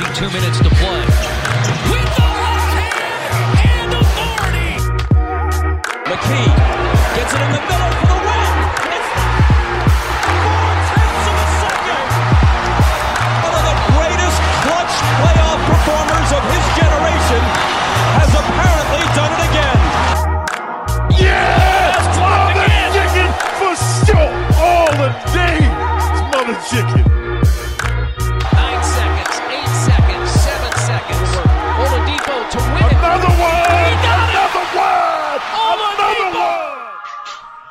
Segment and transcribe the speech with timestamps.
[0.00, 1.00] Approaching two minutes to play.
[1.90, 4.72] With the left hand and authority.
[6.06, 6.50] McKee
[7.16, 8.09] gets it in the middle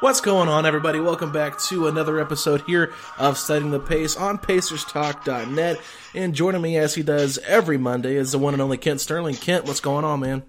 [0.09, 0.99] What's going on, everybody?
[0.99, 5.79] Welcome back to another episode here of Setting the Pace on PacersTalk.net.
[6.15, 9.35] And joining me as he does every Monday is the one and only Kent Sterling.
[9.35, 10.41] Kent, what's going on, man?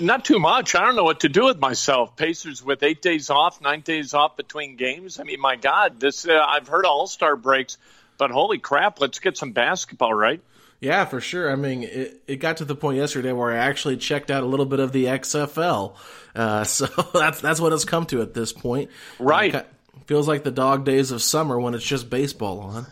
[0.00, 0.74] Not too much.
[0.74, 2.16] I don't know what to do with myself.
[2.16, 5.20] Pacers with eight days off, nine days off between games.
[5.20, 7.76] I mean, my God, this uh, I've heard All Star breaks,
[8.16, 10.40] but holy crap, let's get some basketball, right?
[10.80, 11.50] Yeah, for sure.
[11.50, 14.46] I mean, it, it got to the point yesterday where I actually checked out a
[14.46, 15.94] little bit of the XFL.
[16.38, 18.90] Uh, so that's that's what it's come to at this point.
[19.18, 19.54] Right.
[19.54, 19.66] It
[20.06, 22.86] feels like the dog days of summer when it's just baseball on.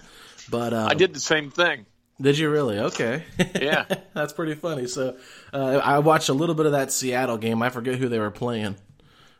[0.50, 1.86] But uh, I did the same thing.
[2.20, 2.78] Did you really?
[2.78, 3.22] Okay.
[3.60, 3.84] Yeah.
[4.14, 4.86] That's pretty funny.
[4.86, 5.16] So
[5.52, 7.62] uh, I watched a little bit of that Seattle game.
[7.62, 8.76] I forget who they were playing.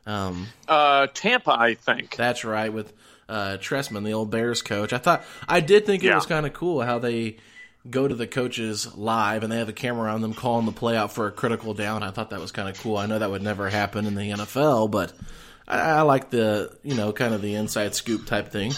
[0.06, 2.14] Um, Uh, Tampa, I think.
[2.16, 2.92] that's right, with
[3.28, 4.92] uh, Trestman, the old Bears coach.
[4.92, 6.14] I thought I did think it Yeah.
[6.16, 7.38] was kind of cool how they
[7.90, 10.96] go to the coaches live and they have a camera on them calling the play
[10.96, 12.02] out for a critical down.
[12.02, 12.96] I thought that was kind of cool.
[12.96, 15.12] I know that would never happen in the NFL, but
[15.66, 18.72] I, I like the you know kind of the inside scoop type thing.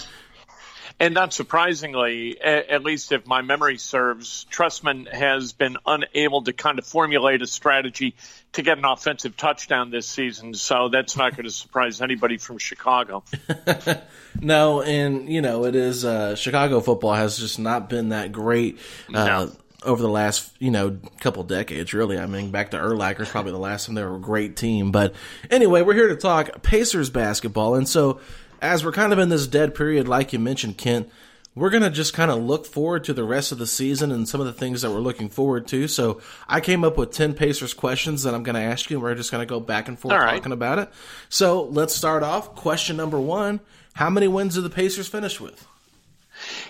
[1.01, 6.77] And not surprisingly, at least if my memory serves, Trestman has been unable to kind
[6.77, 8.15] of formulate a strategy
[8.53, 10.53] to get an offensive touchdown this season.
[10.55, 13.23] So that's not going to surprise anybody from Chicago.
[14.41, 16.05] No, and you know it is.
[16.05, 18.77] Uh, Chicago football has just not been that great
[19.13, 19.51] uh, No.
[19.83, 21.93] over the last you know couple decades.
[21.93, 24.55] Really, I mean, back to Urlacher is probably the last time they were a great
[24.55, 24.91] team.
[24.91, 25.13] But
[25.49, 28.21] anyway, we're here to talk Pacers basketball, and so
[28.61, 31.09] as we're kind of in this dead period, like you mentioned, Kent.
[31.55, 34.39] We're gonna just kind of look forward to the rest of the season and some
[34.39, 35.87] of the things that we're looking forward to.
[35.87, 38.97] So I came up with ten Pacers questions that I'm gonna ask you.
[38.97, 40.35] and We're just gonna go back and forth right.
[40.35, 40.89] talking about it.
[41.27, 42.55] So let's start off.
[42.55, 43.59] Question number one:
[43.93, 45.67] How many wins did the Pacers finish with?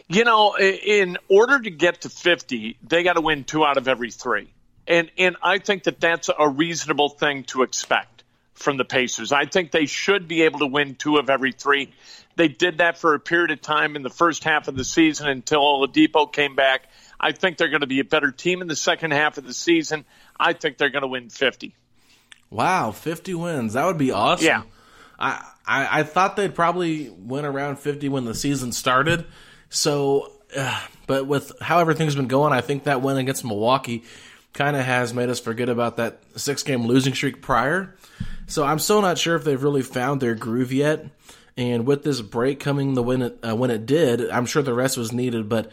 [0.07, 3.87] You know, in order to get to 50, they got to win two out of
[3.87, 4.47] every three.
[4.87, 8.18] And, and I think that that's a reasonable thing to expect
[8.59, 9.31] from the Pacers.
[9.31, 11.91] I think they should be able to win two of every three.
[12.35, 15.27] They did that for a period of time in the first half of the season
[15.27, 16.83] until Oladipo came back.
[17.19, 19.53] I think they're going to be a better team in the second half of the
[19.53, 20.05] season.
[20.39, 21.75] I think they're going to win 50.
[22.51, 23.73] Wow, fifty wins.
[23.73, 24.47] That would be awesome.
[24.47, 24.63] Yeah.
[25.19, 29.25] I, I I thought they'd probably win around fifty when the season started.
[29.69, 34.03] So, uh, but with how everything's been going, I think that win against Milwaukee
[34.53, 37.95] kind of has made us forget about that six game losing streak prior.
[38.49, 41.05] So I'm still not sure if they've really found their groove yet.
[41.55, 44.73] And with this break coming the when it uh, when it did, I'm sure the
[44.73, 45.47] rest was needed.
[45.47, 45.71] But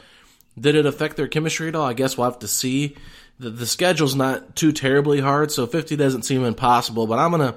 [0.58, 1.86] Did it affect their chemistry at all?
[1.86, 2.96] I guess we'll have to see.
[3.38, 7.06] The, the schedule's not too terribly hard, so 50 doesn't seem impossible.
[7.06, 7.54] But I'm gonna.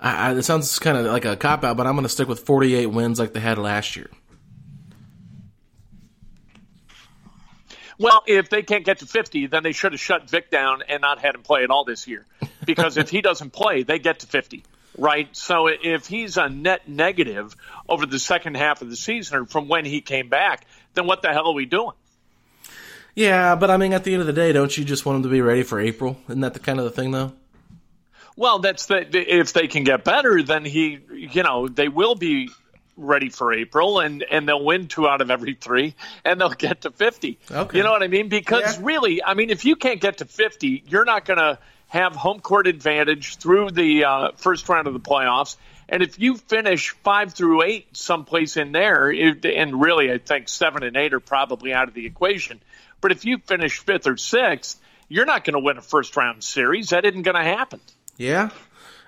[0.00, 2.40] I, I, it sounds kind of like a cop out, but I'm gonna stick with
[2.40, 4.10] 48 wins like they had last year.
[7.98, 11.00] Well, if they can't get to 50, then they should have shut Vic down and
[11.00, 12.26] not had him play at all this year.
[12.64, 14.64] Because if he doesn't play, they get to 50,
[14.98, 15.28] right?
[15.36, 17.56] So if he's a net negative
[17.88, 21.22] over the second half of the season or from when he came back, then what
[21.22, 21.92] the hell are we doing?
[23.14, 25.22] Yeah, but I mean, at the end of the day, don't you just want him
[25.24, 26.18] to be ready for April?
[26.28, 27.32] Isn't that the kind of the thing, though?
[28.36, 32.48] Well, that's the if they can get better, then he, you know, they will be
[32.96, 35.94] ready for April, and and they'll win two out of every three,
[36.24, 37.38] and they'll get to fifty.
[37.50, 37.76] Okay.
[37.76, 38.30] You know what I mean?
[38.30, 38.84] Because Yeah.
[38.84, 41.58] really, I mean, if you can't get to fifty, you're not going to
[41.92, 45.56] have home court advantage through the uh, first round of the playoffs.
[45.90, 50.48] And if you finish five through eight someplace in there, it, and really, I think
[50.48, 52.62] seven and eight are probably out of the equation.
[53.02, 54.80] But if you finish fifth or sixth,
[55.10, 56.88] you're not going to win a first round series.
[56.88, 57.80] That isn't going to happen.
[58.16, 58.48] Yeah,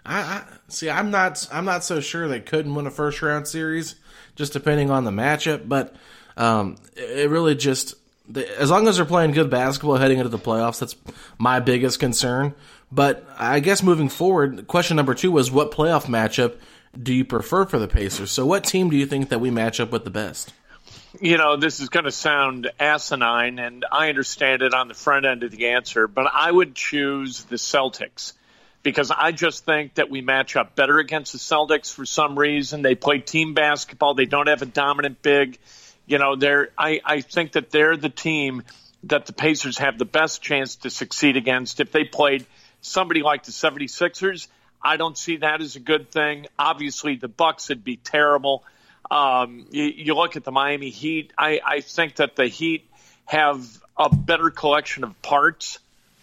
[0.05, 0.91] I, I see.
[0.91, 1.49] I'm not.
[1.51, 3.95] I'm not so sure they couldn't win a first round series,
[4.37, 5.67] just depending on the matchup.
[5.67, 5.97] But
[6.37, 7.95] um, it really just
[8.59, 10.97] as long as they're playing good basketball heading into the playoffs, that's
[11.39, 12.55] my biggest concern.
[12.91, 16.57] But I guess moving forward, question number two was what playoff matchup
[17.01, 18.31] do you prefer for the Pacers?
[18.31, 20.53] So, what team do you think that we match up with the best?
[21.21, 25.27] you know, this is going to sound asinine, and I understand it on the front
[25.27, 28.33] end of the answer, but I would choose the Celtics
[28.83, 32.83] because I just think that we match up better against the Celtics for some reason.
[32.83, 34.15] They play team basketball.
[34.15, 35.59] They don't have a dominant big.
[36.07, 36.71] You know, they're.
[36.77, 38.63] I, I think that they're the team
[39.05, 41.81] that the Pacers have the best chance to succeed against.
[41.81, 42.47] If they played
[42.81, 44.49] somebody like the 76ers,
[44.83, 46.47] I don't see that as a good thing.
[46.59, 48.65] Obviously, the Bucks would be terrible.
[49.11, 51.33] Um, you, you look at the Miami Heat.
[51.37, 52.87] I, I think that the Heat
[53.27, 53.67] have
[53.97, 55.79] a better collection of parts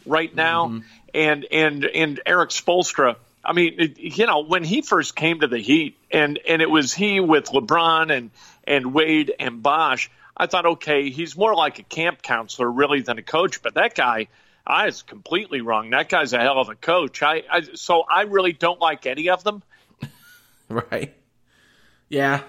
[0.06, 0.82] right now,
[1.14, 3.16] and and and Erik Spoelstra.
[3.44, 6.70] I mean, it, you know, when he first came to the Heat, and and it
[6.70, 8.32] was he with LeBron and
[8.66, 10.10] and Wade and Bosh.
[10.38, 13.62] I thought, okay, he's more like a camp counselor really than a coach.
[13.62, 14.28] But that guy,
[14.66, 15.90] I was completely wrong.
[15.92, 17.22] That guy's a hell of a coach.
[17.22, 19.64] I, I so I really don't like any of them.
[20.70, 21.14] Right?
[22.08, 22.44] Yeah,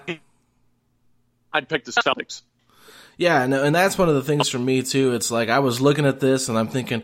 [1.51, 2.41] I'd pick the Celtics.
[3.17, 5.13] Yeah, no, and that's one of the things for me too.
[5.13, 7.03] It's like I was looking at this and I'm thinking,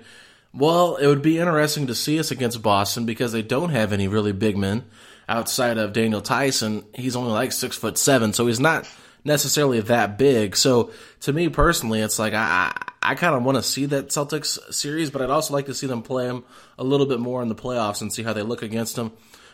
[0.54, 4.08] well, it would be interesting to see us against Boston because they don't have any
[4.08, 4.86] really big men
[5.28, 6.64] outside of Daniel Theis.
[6.96, 8.90] He's only like six foot seven, so he's not
[9.24, 10.56] necessarily that big.
[10.56, 10.92] So
[11.22, 15.12] to me personally, it's like I I, kind of want to see that Celtics series,
[15.12, 16.44] but I'd also like to see them play them
[16.78, 19.12] a little bit more in the playoffs and see how they look against them.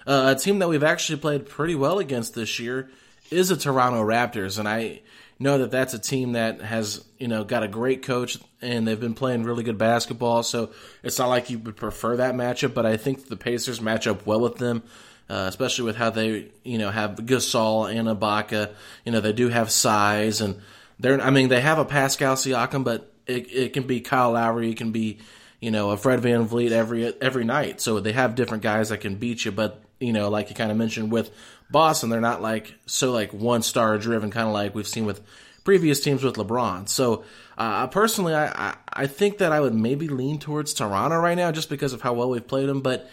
[0.08, 2.90] Uh, a team that we've actually played pretty well against this year
[3.32, 5.02] is the Toronto Raptors, and I
[5.40, 9.00] know that that's a team that has you know got a great coach and they've
[9.00, 10.44] been playing really good basketball.
[10.44, 10.72] So
[11.04, 14.26] it's not like you would prefer that matchup, but I think the Pacers match up
[14.26, 14.84] well with them.
[15.28, 18.76] Uh, especially with how they, you know, have Gasol and Ibaka.
[19.06, 20.62] You know, they do have size, and
[21.00, 21.20] they're.
[21.20, 24.78] I mean, they have a Pascal Siakam, but it, it can be Kyle Lowry, it
[24.78, 25.18] can be,
[25.60, 27.82] you know, a Fred VanVleet every every night.
[27.82, 29.52] So they have different guys that can beat you.
[29.52, 31.32] But you know, like you kind of mentioned with
[31.70, 35.22] Boston, they're not like so like one star driven, kind of like we've seen with
[35.64, 36.88] previous teams with LeBron.
[36.88, 37.24] So
[37.58, 41.52] uh, personally, I, I I think that I would maybe lean towards Toronto right now,
[41.52, 42.82] just because of how well we've played them.
[42.82, 43.10] But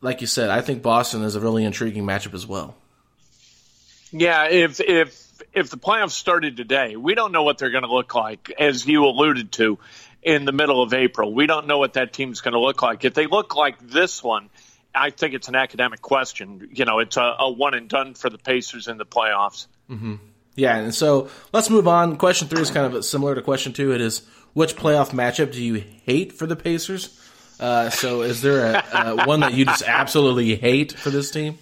[0.00, 2.76] like you said, I think Boston is a really intriguing matchup as well.
[4.12, 7.92] Yeah, if if if the playoffs started today, we don't know what they're going to
[7.92, 9.78] look like, as you alluded to,
[10.22, 11.32] in the middle of April.
[11.32, 13.04] We don't know what that team's going to look like.
[13.04, 14.50] If they look like this one,
[14.98, 16.68] I think it's an academic question.
[16.72, 19.66] You know, it's a, a one and done for the Pacers in the playoffs.
[20.54, 22.16] Yeah, and so let's move on.
[22.16, 23.92] Question three is kind of similar to question two.
[23.92, 27.16] It is which playoff matchup do you hate for the Pacers?
[27.60, 31.58] Uh, so is there a, uh, one that you just absolutely hate for this team?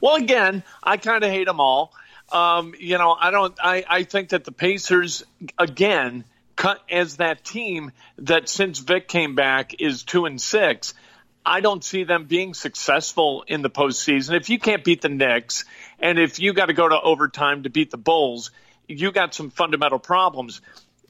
[0.00, 1.92] Well, again, I kind of hate them all.
[2.30, 3.54] Um, you know, I don't.
[3.60, 5.24] I, I think that the Pacers
[5.58, 6.24] again
[6.54, 10.94] cut as that team that since Vic came back is two and six.
[11.44, 14.36] I don't see them being successful in the postseason.
[14.36, 15.64] If you can't beat the Knicks,
[15.98, 18.50] and if you got to go to overtime to beat the Bulls,
[18.86, 20.60] you got some fundamental problems.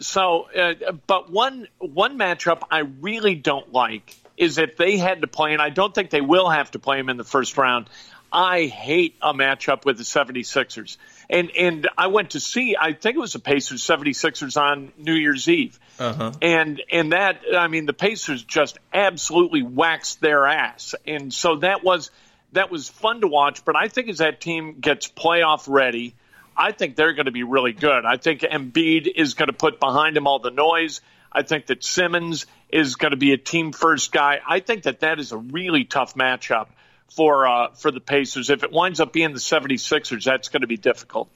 [0.00, 5.26] So, uh, but one one matchup I really don't like is if they had to
[5.26, 7.90] play, and I don't think they will have to play them in the first round.
[8.32, 10.96] I hate a matchup with the 76ers.
[11.28, 15.14] And and I went to see, I think it was the Pacers 76ers on New
[15.14, 15.78] Year's Eve.
[15.98, 16.32] Uh-huh.
[16.42, 20.94] And and that I mean the Pacers just absolutely waxed their ass.
[21.06, 22.10] And so that was
[22.52, 26.14] that was fun to watch, but I think as that team gets playoff ready,
[26.56, 28.04] I think they're going to be really good.
[28.04, 31.00] I think Embiid is going to put behind him all the noise.
[31.32, 34.40] I think that Simmons is going to be a team first guy.
[34.46, 36.66] I think that that is a really tough matchup
[37.10, 38.50] for uh, for the Pacers.
[38.50, 41.28] If it winds up being the 76ers, that's going to be difficult.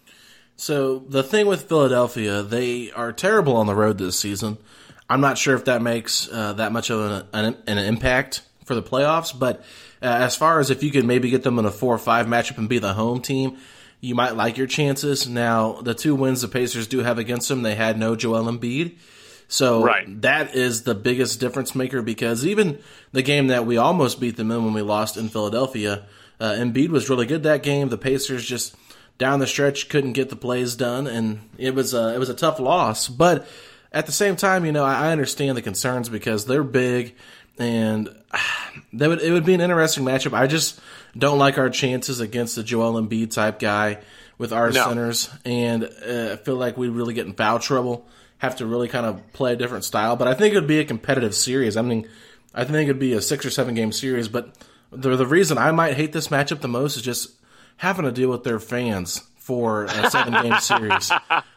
[0.57, 4.59] So the thing with Philadelphia, they are terrible on the road this season.
[5.11, 8.75] I'm not sure if that makes uh, that much of an, an, an, impact for
[8.75, 9.59] the playoffs, but
[10.01, 12.27] uh, as far as if you could maybe get them in a four or five
[12.27, 13.59] matchup and be the home team,
[14.01, 15.29] you might like your chances.
[15.29, 18.97] Now, the two wins the Pacers do have against them, they had no Joel Embiid.
[19.55, 20.21] So right.
[20.23, 22.81] that is the biggest difference maker because even
[23.13, 26.07] the game that we almost beat them in when we lost in Philadelphia,
[26.41, 27.89] uh, Embiid was really good that game.
[27.89, 28.75] The Pacers just
[29.17, 32.35] down the stretch couldn't get the plays done, and it was a, it was a
[32.35, 33.07] tough loss.
[33.07, 33.47] But
[33.93, 37.15] at the same time, you know, I, I understand the concerns because they're big,
[37.57, 38.09] and
[38.95, 40.33] that would it would be an interesting matchup.
[40.33, 40.81] I just
[41.17, 43.99] don't like our chances against the Joel Embiid type guy
[44.37, 44.85] with our no.
[44.85, 48.09] centers, and uh, I feel like we really get in foul trouble
[48.45, 50.17] have to really kind of play a different style.
[50.17, 51.77] But I think it would be a competitive series.
[51.77, 52.09] I mean,
[52.55, 54.29] I think it'd be a six or seven game series.
[54.29, 54.55] But
[54.91, 57.33] the the reason I might hate this matchup the most is just
[57.79, 61.13] having to deal with their fans for a seven game series.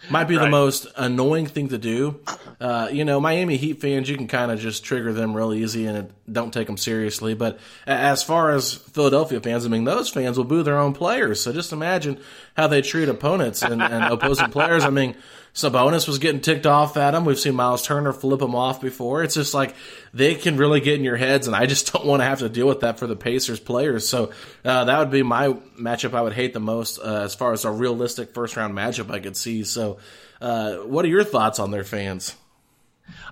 [0.09, 0.43] Might be right.
[0.43, 2.19] the most annoying thing to do.
[2.59, 5.85] Uh, you know, Miami Heat fans, you can kind of just trigger them real easy
[5.85, 7.33] and don't take them seriously.
[7.33, 11.39] But as far as Philadelphia fans, I mean, those fans will boo their own players.
[11.39, 12.19] So just imagine
[12.57, 14.83] how they treat opponents and, and opposing players.
[14.83, 15.15] I mean,
[15.57, 17.25] Sabonis was getting ticked off at him.
[17.25, 19.23] We've seen Myles Turner flip him off before.
[19.23, 19.73] It's just like
[20.13, 22.49] they can really get in your heads, and I just don't want to have to
[22.49, 24.07] deal with that for the Pacers players.
[24.07, 24.31] So
[24.63, 25.47] uh, that would be my
[25.79, 29.09] matchup I would hate the most uh, as far as a realistic first round matchup
[29.09, 29.63] I could see.
[29.63, 29.97] So,
[30.39, 32.35] uh, what are your thoughts on their fans?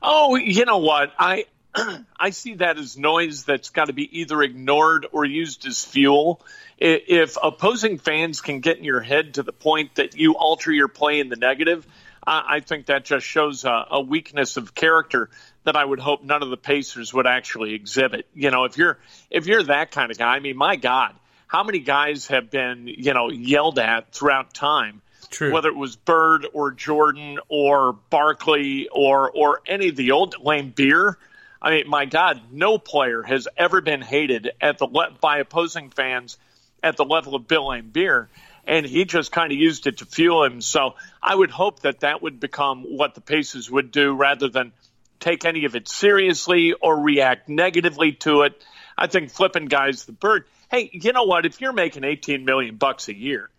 [0.01, 1.45] Oh, you know what I.
[2.19, 6.41] I see that as noise that's got to be either ignored or used as fuel.
[6.79, 10.87] If opposing fans can get in your head to the point that you alter your
[10.87, 11.85] play in the negative,
[12.25, 15.29] I, I think that just shows a, a weakness of character
[15.63, 18.27] that I would hope none of the Pacers would actually exhibit.
[18.33, 18.97] You know, if you're
[19.29, 21.15] if you're that kind of guy, I mean, my God,
[21.47, 25.01] how many guys have been you know yelled at throughout time?
[25.31, 25.51] True.
[25.51, 31.15] Whether it was Bird or Jordan or Barkley or or any of the old Laimbeer.
[31.61, 34.87] I mean, my God, no player has ever been hated at the
[35.19, 36.37] by opposing fans
[36.83, 38.27] at the level of Bill Laimbeer
[38.67, 40.61] and he just kind of used it to fuel him.
[40.61, 44.71] So I would hope that that would become what the Pacers would do rather than
[45.19, 48.63] take any of it seriously or react negatively to it.
[48.97, 50.45] I think flipping guys the bird.
[50.69, 51.45] Hey, you know what?
[51.45, 53.49] If you're making 18 million bucks a year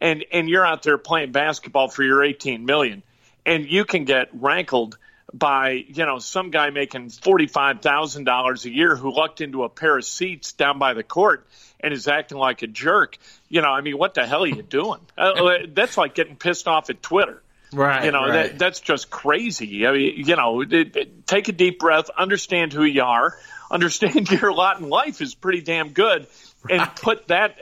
[0.00, 3.02] and and you're out there playing basketball for your 18 million
[3.44, 4.98] and you can get rankled
[5.32, 9.64] by you know some guy making forty five thousand dollars a year who lucked into
[9.64, 11.46] a pair of seats down by the court
[11.80, 13.18] and is acting like a jerk.
[13.48, 15.00] You know, I mean, what the hell are you doing?
[15.16, 17.42] Uh, that's like getting pissed off at Twitter.
[17.72, 18.04] Right.
[18.04, 18.50] You know, right.
[18.50, 19.86] That, that's just crazy.
[19.86, 23.36] I mean, you know, it, it, take a deep breath, understand who you are,
[23.70, 26.26] understand your lot in life is pretty damn good,
[26.70, 26.96] and right.
[26.96, 27.58] put that.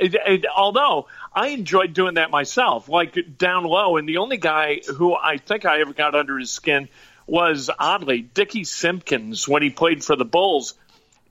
[0.57, 5.39] although I enjoyed doing that myself, like down low, and the only guy who I
[5.39, 6.89] think I ever got under his skin
[7.27, 10.75] was oddly Dickie Simpkins when he played for the Bulls.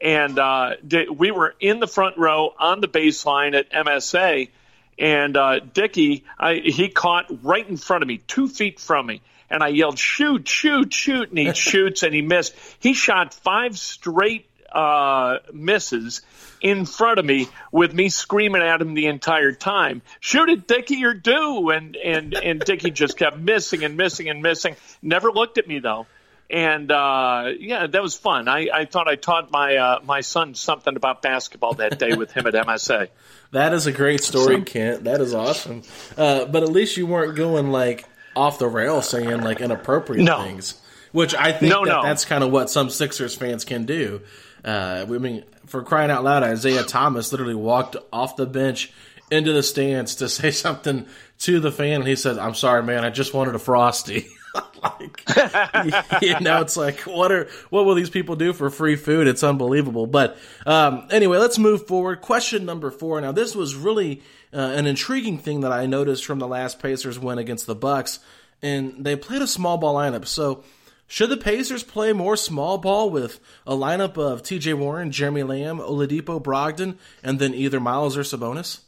[0.01, 0.75] And uh,
[1.15, 4.49] we were in the front row on the baseline at MSA,
[4.97, 9.21] and uh, Dickie, I, he caught right in front of me, two feet from me,
[9.49, 12.55] and I yelled, "Shoot, shoot, shoot!" And he shoots, and he missed.
[12.79, 16.21] He shot five straight uh, misses
[16.61, 20.95] in front of me with me screaming at him the entire time, shoot it, Dickie,
[20.95, 21.69] you're due.
[21.69, 24.75] And, and, and Dickie just kept missing and missing and missing.
[25.01, 26.07] Never looked at me though.
[26.49, 28.47] And, uh, yeah, that was fun.
[28.47, 32.31] I, I thought I taught my, uh, my son something about basketball that day with
[32.31, 33.09] him at MSA.
[33.51, 35.05] That is a great story, Kent.
[35.05, 35.83] That is awesome.
[36.17, 38.05] Uh, but at least you weren't going like
[38.35, 40.43] off the rail saying like inappropriate no.
[40.43, 40.79] things,
[41.11, 42.03] which I think no, that no.
[42.03, 44.21] that's kind of what some Sixers fans can do.
[44.65, 48.91] Uh, I mean, for crying out loud, Isaiah Thomas literally walked off the bench
[49.29, 51.05] into the stands to say something
[51.39, 53.05] to the fan, and he said, "I'm sorry, man.
[53.05, 54.27] I just wanted a frosty."
[54.83, 55.23] like,
[56.21, 59.27] you know, it's like, what are what will these people do for free food?
[59.27, 60.07] It's unbelievable.
[60.07, 62.21] But um, anyway, let's move forward.
[62.21, 63.19] Question number four.
[63.21, 64.21] Now, this was really
[64.53, 68.19] uh, an intriguing thing that I noticed from the last Pacers win against the Bucks,
[68.61, 70.25] and they played a small ball lineup.
[70.25, 70.63] So
[71.07, 74.73] should the Pacers play more small ball with a lineup of T.J.
[74.73, 78.79] Warren, Jeremy Lamb, Oladipo, Brogdon, and then either Myles or Sabonis?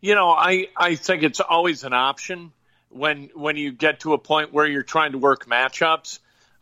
[0.00, 2.52] You know, I, I think it's always an option
[2.90, 6.18] when when you get to a point where you're trying to work matchups.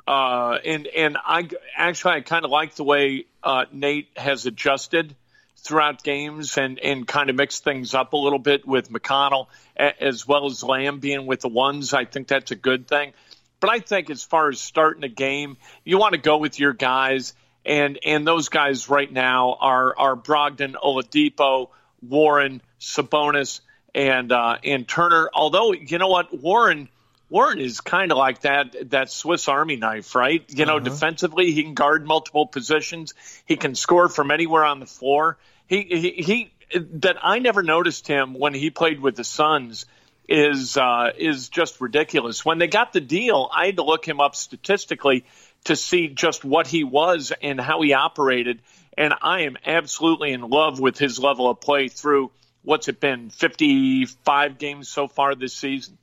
[0.06, 5.14] Uh, and and I actually I kind of like the way uh, Nate has adjusted
[5.56, 10.26] throughout games and, and kind of mixed things up a little bit with McConnell as
[10.26, 11.92] well as Lamb being with the ones.
[11.92, 13.12] I think that's a good thing.
[13.60, 16.72] But I think as far as starting a game, you want to go with your
[16.72, 17.34] guys,
[17.64, 21.70] and and those guys right now are are Brogdon, Oladipo,
[22.06, 23.60] Warren, Sabonis,
[23.94, 25.30] and uh, and Turner.
[25.32, 26.88] Although you know what, Warren.
[27.30, 30.42] Warren is kind of like that that Swiss Army knife, right?
[30.48, 30.88] You know, uh-huh.
[30.88, 33.12] defensively he can guard multiple positions.
[33.44, 35.36] He can score from anywhere on the floor.
[35.66, 39.84] He he, he that I never noticed him when he played with the Suns
[40.28, 42.44] is uh, is just ridiculous.
[42.44, 45.25] When they got the deal, I had to look him up statistically
[45.64, 48.61] to see just what he was and how he operated.
[48.97, 52.30] And I am absolutely in love with his level of play through
[52.62, 55.97] what's it been 55 games so far this season.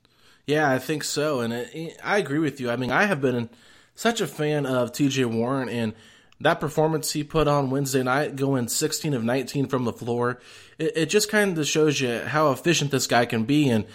[0.46, 2.70] Yeah, I think so, and it, I agree with you.
[2.70, 3.50] I mean, I have been
[3.94, 5.24] such a fan of T.J.
[5.24, 5.94] Warren and
[6.40, 10.38] that performance he put on Wednesday night, going 16 of 19 from the floor,
[10.78, 13.68] it, it just kind of shows you how efficient this guy can be.
[13.70, 13.86] And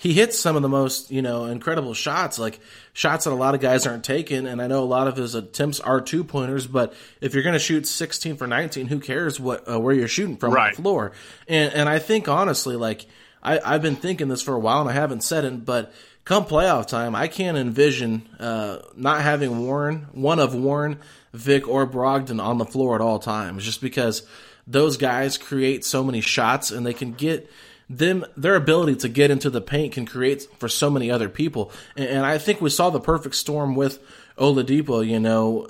[0.00, 2.60] he hits some of the most, you know, incredible shots, like
[2.92, 4.46] shots that a lot of guys aren't taking.
[4.46, 7.54] And I know a lot of his attempts are two pointers, but if you're going
[7.54, 10.76] to shoot 16 for 19, who cares what uh, where you're shooting from right.
[10.76, 11.10] the floor?
[11.48, 13.06] And and I think honestly, like
[13.42, 15.92] I, I've been thinking this for a while and I haven't said it, but
[16.24, 21.00] come playoff time, I can't envision uh, not having Warren, one of Warren,
[21.32, 24.22] Vic, or Brogdon on the floor at all times, just because
[24.64, 27.50] those guys create so many shots and they can get
[27.88, 31.72] them their ability to get into the paint can create for so many other people.
[31.96, 33.98] And, and I think we saw the perfect storm with
[34.36, 35.06] Oladipo.
[35.06, 35.68] You know,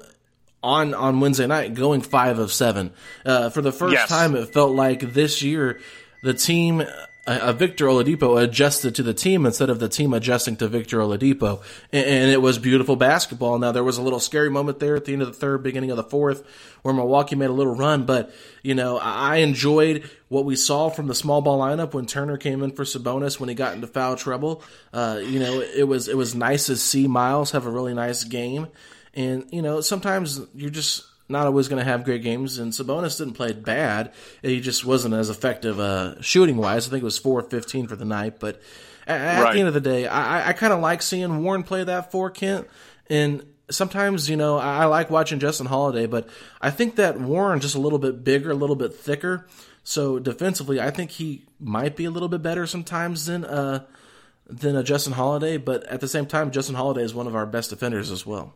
[0.63, 2.93] on on Wednesday night, going five of seven
[3.25, 4.09] uh, for the first yes.
[4.09, 4.35] time.
[4.35, 5.81] It felt like this year
[6.23, 6.83] the team
[7.29, 11.61] uh, Victor Oladipo adjusted to the team instead of the team adjusting to Victor Oladipo,
[11.93, 13.59] and, and, it was beautiful basketball.
[13.59, 15.91] Now there was a little scary moment there at the end of the third, beginning
[15.91, 16.43] of the fourth,
[16.83, 18.33] where Milwaukee made a little run, but
[18.63, 22.63] you know I enjoyed what we saw from the small ball lineup when Turner came
[22.63, 24.63] in for Sabonis when he got into foul trouble.
[24.95, 28.25] Uh, you know it was it was nice to see Myles have a really nice
[28.25, 28.69] game,
[29.13, 33.19] and you know sometimes you're just not always going to have great games, and Sabonis
[33.19, 34.12] didn't play bad.
[34.43, 36.87] He just wasn't as effective uh, shooting wise.
[36.87, 38.61] I think it was four fifteen for the night, but
[39.07, 39.53] at, at right.
[39.53, 42.31] the end of the day, I, I kind of like seeing Warren play that for
[42.31, 42.67] Kent,
[43.11, 46.29] and sometimes you know I, I like watching Justin Holiday, but
[46.61, 49.47] I think that Warren just a little bit bigger, a little bit thicker.
[49.85, 53.87] So defensively, I think he might be a little bit better sometimes than uh,
[54.47, 57.47] than a Justin Holiday, but at the same time, Justin Holiday is one of our
[57.47, 58.55] best defenders as well.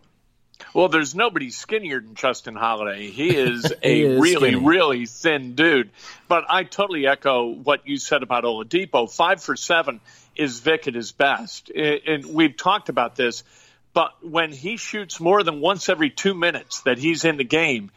[0.74, 3.10] Well, there's nobody skinnier than Justin Holiday.
[3.10, 4.66] He is he a is really, skinny.
[4.66, 5.90] really thin dude.
[6.28, 9.12] But I totally echo what you said about Oladipo.
[9.12, 10.00] Five for seven
[10.34, 11.70] is Vic at his best.
[11.70, 13.44] And we've talked about this.
[13.92, 17.90] But when he shoots more than once every two minutes that he's in the game,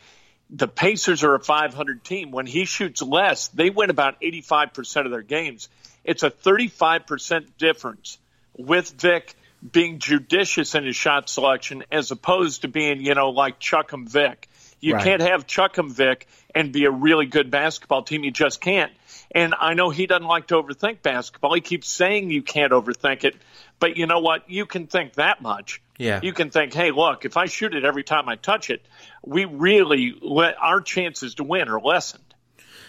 [0.50, 2.32] the Pacers are a 500 team.
[2.32, 5.70] When he shoots less, they win about 85% of their games.
[6.04, 8.18] It's a 35% difference
[8.58, 9.34] with Vic
[9.71, 14.47] being judicious in his shot selection as opposed to being, you know, like Chuck'em Vic.
[14.80, 15.04] You right.
[15.04, 18.23] can't have Chuck'em Vic and be a really good basketball team.
[18.23, 18.91] You just can't.
[19.32, 21.54] And I know he doesn't like to overthink basketball.
[21.56, 23.36] He keeps saying you can't overthink it.
[23.80, 24.49] But you know what?
[24.49, 25.82] You can think that much.
[25.97, 26.19] Yeah.
[26.21, 28.86] You can think, hey, look, if I shoot it every time I touch it,
[29.25, 32.21] we really let our chances to win are lessened.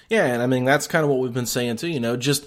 [0.08, 1.88] Yeah, and I mean that's kind of what we've been saying too.
[1.88, 2.46] You know, just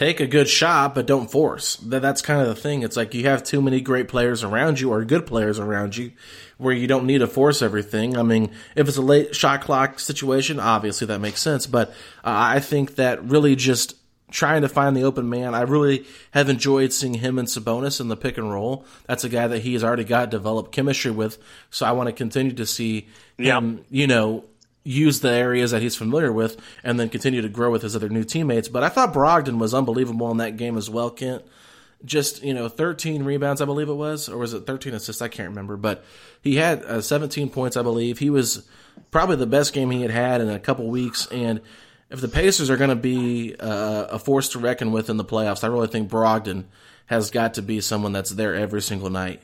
[0.00, 1.76] take a good shot, but don't force.
[1.76, 2.82] That that's kind of the thing.
[2.82, 6.12] It's like you have too many great players around you or good players around you
[6.56, 8.16] where you don't need to force everything.
[8.16, 11.66] I mean, if it's a late shot clock situation, obviously that makes sense.
[11.66, 11.90] But
[12.24, 13.94] uh, I think that really just
[14.30, 15.54] trying to find the open man.
[15.54, 18.86] I really have enjoyed seeing him and Sabonis in the pick and roll.
[19.06, 21.36] That's a guy that he has already got developed chemistry with.
[21.68, 24.44] So I want to continue to see him, you know,
[24.82, 28.08] use the areas that he's familiar with and then continue to grow with his other
[28.08, 28.68] new teammates.
[28.68, 31.44] But I thought Brogdon was unbelievable in that game as well, Kent.
[32.02, 35.20] Just, you know, 13 rebounds, I believe it was, or was it 13 assists?
[35.20, 35.76] I can't remember.
[35.76, 36.02] But
[36.40, 38.18] he had uh, 17 points, I believe.
[38.18, 38.66] He was
[39.10, 41.26] probably the best game he had had in a couple weeks.
[41.26, 41.60] And
[42.08, 45.24] if the Pacers are going to be uh, a force to reckon with in the
[45.26, 46.64] playoffs, I really think Brogdon
[47.04, 49.42] has got to be someone that's there every single night.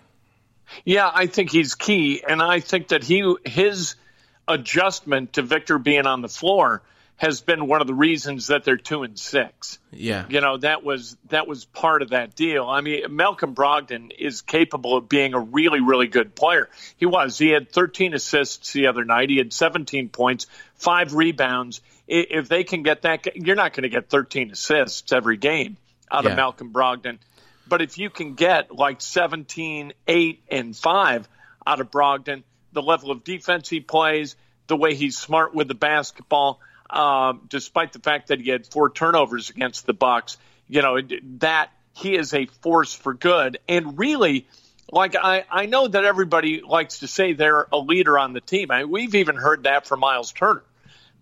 [0.85, 2.23] Yeah, I think he's key.
[2.27, 3.97] And I think that he, his,
[4.49, 6.83] adjustment to Victor being on the floor
[7.17, 9.79] has been one of the reasons that they're two and six.
[9.91, 12.67] Yeah, you know that was that was part of that deal.
[12.67, 16.69] I mean, Malcolm Brogdon is capable of being a really really good player.
[16.97, 17.39] He was.
[17.39, 19.31] He had 13 assists the other night.
[19.31, 21.81] He had 17 points, five rebounds.
[22.07, 25.77] If they can get that, you're not going to get 13 assists every game
[26.13, 26.31] out yeah.
[26.31, 27.19] of Malcolm Brogdon.
[27.67, 31.29] But if you can get like 17, 8, and 5
[31.67, 32.45] out of Brogdon,
[32.77, 34.37] the level of defense he plays,
[34.69, 36.61] the way he's smart with the basketball.
[36.89, 40.39] um, despite the fact that he had four turnovers against the Bucks.
[40.69, 41.01] You know
[41.39, 44.47] that he is a force for good, and really.
[44.93, 48.71] Like I, I know that everybody likes to say they're a leader on the team.
[48.71, 50.63] I mean, we've even heard that from Myles Turner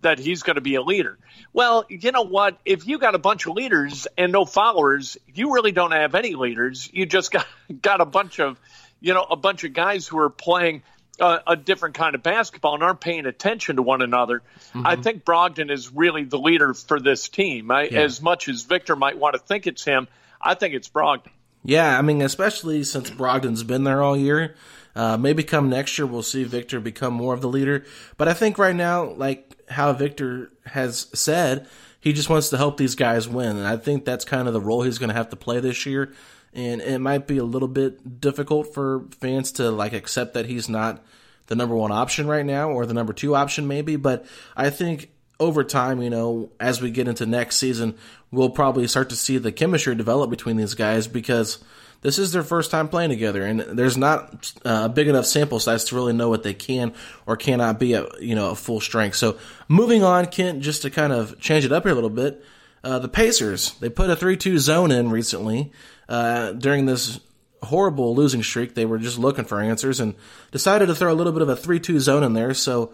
[0.01, 1.17] that he's going to be a leader.
[1.51, 2.59] Well, you know what?
[2.63, 6.35] If you got a bunch of leaders and no followers, you really don't have any
[6.35, 6.87] leaders.
[6.93, 7.47] You just got
[7.81, 8.59] got a bunch of,
[9.01, 10.83] you know, a bunch of guys who are playing
[11.19, 14.41] a, a different kind of basketball and aren't paying attention to one another.
[14.69, 14.85] Mm-hmm.
[14.85, 17.71] I think Brogdon is really the leader for this team.
[17.71, 18.01] I, yeah.
[18.01, 20.07] As much as Victor might want to think it's him,
[20.41, 21.31] I think it's Brogdon.
[21.63, 24.55] Yeah, I mean, especially since Brogdon's been there all year.
[24.95, 27.83] Uh, maybe come next year, we'll see Victor become more of the leader.
[28.17, 31.67] But I think right now, like how Victor has said,
[32.05, 33.57] he just wants to help these guys win.
[33.57, 35.87] And I think that's kind of the role he's going to have to play this
[35.87, 36.13] year.
[36.53, 40.69] And it might be a little bit difficult for fans to like accept that he's
[40.69, 41.03] not
[41.47, 43.95] the number one option right now or the number two option maybe.
[43.95, 47.97] But I think over time, you know, as we get into next season,
[48.29, 51.57] we'll probably start to see the chemistry develop between these guys because
[52.01, 55.59] this is their first time playing together, and there's not uh, a big enough sample
[55.59, 56.93] size to really know what they can
[57.25, 59.15] or cannot be at you know a full strength.
[59.15, 62.43] So moving on, Kent, just to kind of change it up here a little bit,
[62.83, 65.71] uh, the Pacers they put a three-two zone in recently
[66.07, 67.19] uh, during this
[67.63, 68.75] horrible losing streak.
[68.75, 70.15] They were just looking for answers and
[70.51, 72.53] decided to throw a little bit of a three-two zone in there.
[72.53, 72.93] So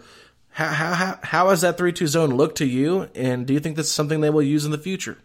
[0.52, 3.08] how, how, how how has that 3 2 zone looked to you?
[3.14, 5.18] And do you think that's something they will use in the future?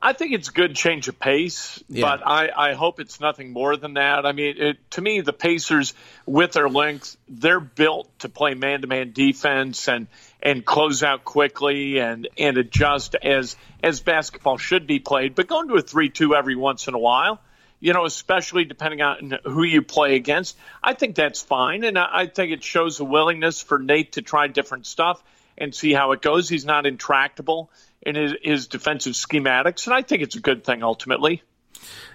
[0.00, 2.02] I think it's a good change of pace, yeah.
[2.02, 4.26] but I, I hope it's nothing more than that.
[4.26, 5.92] I mean, it, to me, the Pacers,
[6.24, 10.06] with their length, they're built to play man to man defense and,
[10.40, 15.34] and close out quickly and, and adjust as, as basketball should be played.
[15.34, 17.40] But going to a 3 2 every once in a while,
[17.80, 20.56] you know, especially depending on who you play against.
[20.82, 21.82] I think that's fine.
[21.82, 25.22] And I think it shows a willingness for Nate to try different stuff
[25.56, 26.48] and see how it goes.
[26.48, 27.70] He's not intractable
[28.02, 29.86] in his, his defensive schematics.
[29.86, 31.42] And I think it's a good thing ultimately.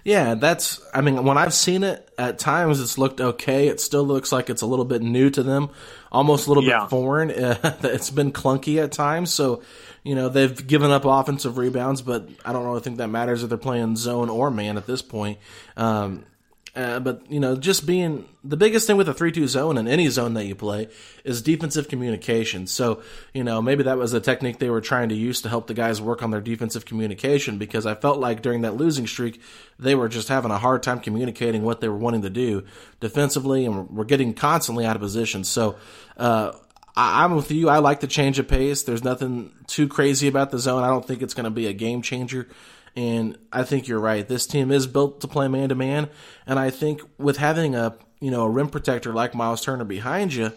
[0.04, 0.82] Yeah, that's.
[0.92, 3.68] I mean, when I've seen it at times, it's looked okay.
[3.68, 5.70] It still looks like it's a little bit new to them,
[6.12, 6.80] almost a little yeah.
[6.80, 7.30] bit foreign.
[7.34, 9.32] it's been clunky at times.
[9.32, 9.62] So
[10.04, 13.48] you know, they've given up offensive rebounds, but I don't really think that matters if
[13.48, 15.38] they're playing zone or man at this point.
[15.78, 16.26] Um,
[16.76, 20.08] uh, but you know, just being the biggest thing with a three-two zone and any
[20.08, 20.88] zone that you play
[21.24, 22.66] is defensive communication.
[22.66, 25.68] So you know, maybe that was a technique they were trying to use to help
[25.68, 27.58] the guys work on their defensive communication.
[27.58, 29.40] Because I felt like during that losing streak,
[29.78, 32.64] they were just having a hard time communicating what they were wanting to do
[32.98, 35.44] defensively, and we're getting constantly out of position.
[35.44, 35.76] So
[36.16, 36.52] uh,
[36.96, 37.68] I, am with you.
[37.68, 38.82] I like the change of pace.
[38.82, 40.82] There's nothing too crazy about the zone.
[40.82, 42.48] I don't think it's going to be a game changer.
[42.96, 44.26] And I think you're right.
[44.26, 46.08] This team is built to play man to man.
[46.46, 50.32] And I think with having a you know a rim protector like Myles Turner behind
[50.32, 50.52] you,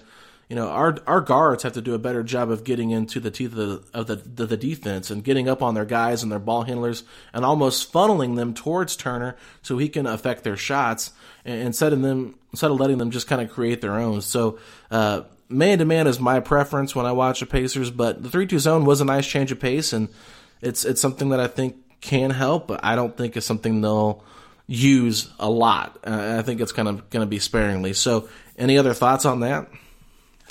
[0.47, 3.31] you know our our guards have to do a better job of getting into the
[3.31, 6.31] teeth of the of the, the, the defense and getting up on their guys and
[6.31, 11.11] their ball handlers and almost funneling them towards Turner so he can affect their shots
[11.43, 14.21] instead of them instead of letting them just kind of create their own.
[14.21, 14.59] So.
[14.91, 18.45] Uh, man to man is my preference when I watch the Pacers, but the three
[18.45, 20.09] two zone was a nice change of pace, and
[20.61, 24.23] it's it's something that I think can help, but I don't think it's something they'll
[24.65, 25.99] use a lot.
[26.05, 27.93] Uh, I think it's kind of going to be sparingly.
[27.93, 29.67] So, any other thoughts on that?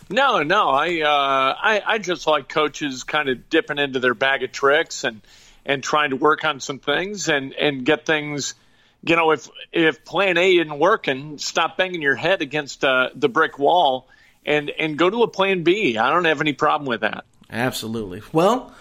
[0.09, 0.69] No, no.
[0.69, 5.03] I, uh, I I just like coaches kind of dipping into their bag of tricks
[5.05, 5.21] and
[5.65, 8.55] and trying to work on some things and and get things.
[9.03, 13.29] You know, if if Plan A isn't working, stop banging your head against uh, the
[13.29, 14.07] brick wall
[14.45, 15.99] and and go to a plan B.
[15.99, 17.25] I don't have any problem with that.
[17.51, 18.23] Absolutely.
[18.33, 18.73] Well,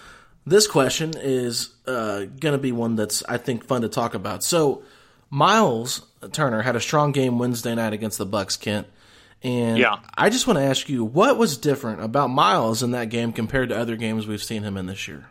[0.45, 4.43] this question is uh, going to be one that's I think fun to talk about.
[4.43, 4.83] So,
[5.29, 8.87] Myles Turner had a strong game Wednesday night against the Bucks, Kent.
[9.43, 9.99] And yeah.
[10.17, 13.69] I just want to ask you, what was different about Myles in that game compared
[13.69, 15.29] to other games we've seen him in this year?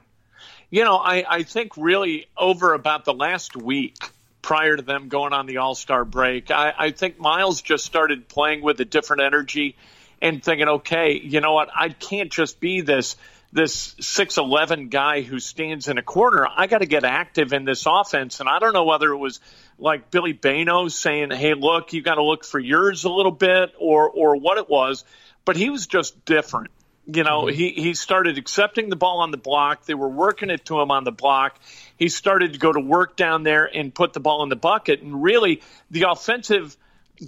[0.70, 4.11] You know, I, I think really over about the last week
[4.42, 8.29] prior to them going on the All Star break, I, I think Myles just started
[8.29, 9.77] playing with a different energy
[10.20, 11.70] and thinking, okay, you know what?
[11.74, 13.16] I can't just be this
[13.54, 16.44] this 6'11 guy who stands in a corner.
[16.44, 18.40] I got to get active in this offense.
[18.40, 19.40] And I don't know whether it was
[19.78, 23.72] like Billy Bayno saying, hey, look, you got to look for yours a little bit
[23.78, 25.04] or, or what it was,
[25.44, 26.72] but he was just different.
[27.06, 27.56] You know, mm-hmm.
[27.56, 29.84] he, he started accepting the ball on the block.
[29.84, 31.60] They were working it to him on the block.
[31.96, 35.00] He started to go to work down there and put the ball in the bucket.
[35.00, 35.62] And really,
[35.92, 36.76] the offensive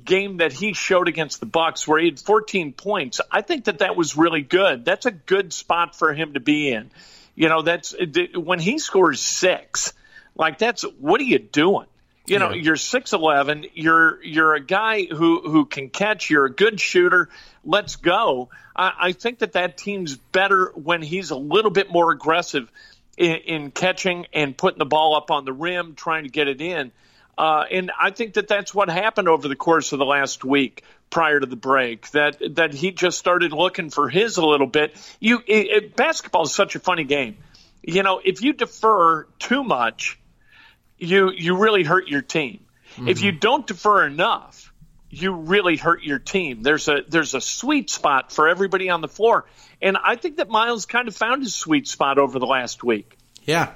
[0.04, 3.78] game that he showed against the Bucks where he had 14 points, I think that
[3.78, 4.84] that was really good.
[4.84, 6.90] That's a good spot for him to be in.
[7.34, 7.94] You know, that's
[8.34, 9.92] when he scores six,
[10.34, 11.86] like that's what are you doing?
[12.26, 12.62] You know, Yeah.
[12.62, 13.66] you're six eleven.
[13.74, 16.28] You're you're a guy who who can catch.
[16.30, 17.28] You're a good shooter.
[17.64, 18.48] Let's go.
[18.74, 22.68] I, I think that that team's better when he's a little bit more aggressive
[23.16, 26.60] in, in catching and putting the ball up on the rim, trying to get it
[26.60, 26.90] in.
[27.38, 30.84] Uh, and I think that that's what happened over the course of the last week
[31.10, 32.10] prior to the break.
[32.12, 34.96] That that he just started looking for his a little bit.
[35.20, 37.36] You it, it, basketball is such a funny game.
[37.82, 40.18] You know, if you defer too much,
[40.98, 42.60] you you really hurt your team.
[42.98, 44.72] If you don't defer enough,
[45.10, 46.62] you really hurt your team.
[46.62, 49.44] There's a there's a sweet spot for everybody on the floor,
[49.82, 53.16] and I think that Myles kind of found his sweet spot over the last week.
[53.44, 53.72] Yeah.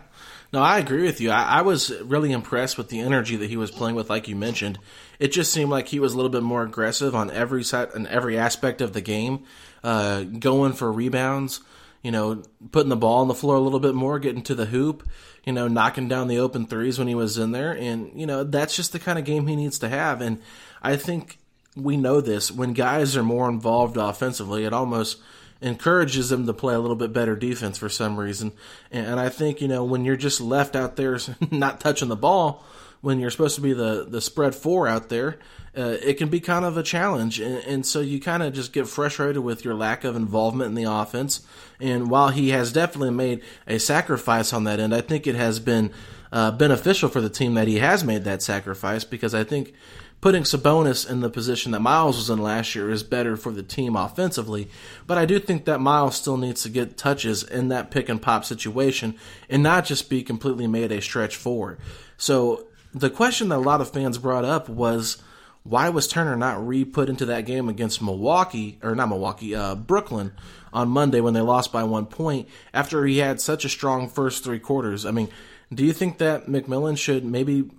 [0.53, 1.31] No, I agree with you.
[1.31, 4.35] I, I was really impressed with the energy that he was playing with, like you
[4.35, 4.79] mentioned.
[5.21, 8.07] It just seemed like he was a little bit more aggressive on every side and
[8.09, 9.45] every aspect of the game,
[9.85, 11.61] uh, going for rebounds,
[12.03, 14.67] you know, putting the ball on the floor a little bit more, getting to the
[14.67, 15.09] hoop,
[15.45, 17.73] you know, knocking down the open threes when he was in there.
[17.73, 20.21] And, you know, that's just the kind of game he needs to have.
[20.21, 20.41] And
[20.83, 21.39] I think
[21.77, 22.51] we know this.
[22.51, 25.19] When guys are more involved offensively, it almost
[25.63, 28.53] encourages them to play a little bit better defense for some reason.
[28.91, 31.19] And, I think, you know, when you're just left out there
[31.51, 32.65] not touching the ball,
[33.01, 35.39] when you're supposed to be the, the spread four out there,
[35.77, 37.41] uh, it can be kind of a challenge.
[37.41, 40.75] And, and so you kind of just get frustrated with your lack of involvement in
[40.75, 41.47] the offense.
[41.81, 45.61] And while he has definitely made a sacrifice on that end, I think it has
[45.61, 45.93] been
[46.33, 49.75] uh, beneficial for the team that he has made that sacrifice because I think
[50.21, 53.63] putting Sabonis in the position that Myles was in last year is better for the
[53.63, 54.69] team offensively.
[55.07, 58.21] But I do think that Myles still needs to get touches in that pick and
[58.21, 59.17] pop situation
[59.49, 61.79] and not just be completely made a stretch forward.
[62.19, 65.23] So the question that a lot of fans brought up was
[65.63, 69.75] why was Turner not re put into that game against Milwaukee or not Milwaukee, uh,
[69.75, 70.33] Brooklyn
[70.73, 74.45] on Monday when they lost by one point after he had such a strong first
[74.45, 75.05] three quarters?
[75.07, 75.29] I mean,
[75.73, 77.71] do you think that McMillan should maybe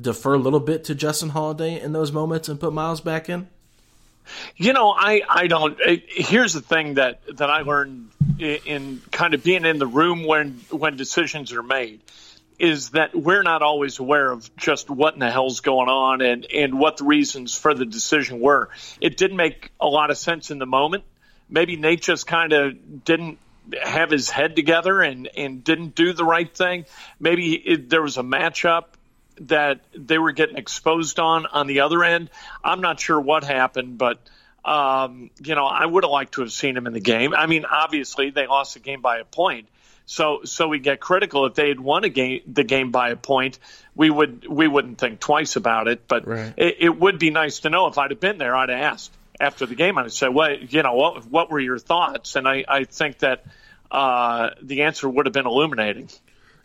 [0.00, 3.48] defer a little bit to Justin Holiday in those moments and put Myles back in?
[4.56, 5.78] You know, I I don't.
[5.80, 9.86] It, here's the thing that that I learned in, in kind of being in the
[9.86, 12.00] room when when decisions are made
[12.58, 16.46] is that we're not always aware of just what in the hell's going on and
[16.52, 18.70] and what the reasons for the decision were.
[19.00, 21.04] It didn't make a lot of sense in the moment.
[21.48, 23.38] Maybe Nate just kind of didn't
[23.80, 26.86] have his head together and and didn't do the right thing.
[27.20, 28.84] Maybe it, there was a matchup
[29.40, 32.30] that they were getting exposed on on the other end.
[32.64, 34.18] I'm not sure what happened, but
[34.64, 37.34] um, you know, I would have liked to have seen him in the game.
[37.34, 39.68] I mean, obviously they lost the game by a point.
[40.06, 41.46] So, so we get critical.
[41.46, 43.58] If they had won a game, the game by a point,
[43.94, 46.06] we would we wouldn't think twice about it.
[46.06, 46.52] But Right.
[46.56, 48.54] it, it would be nice to know if I'd have been there.
[48.54, 49.98] I'd have asked after the game.
[49.98, 50.94] I'd say, "What you know?
[50.94, 53.44] What what were your thoughts?" And I I think that
[53.90, 56.08] uh, the answer would have been illuminating.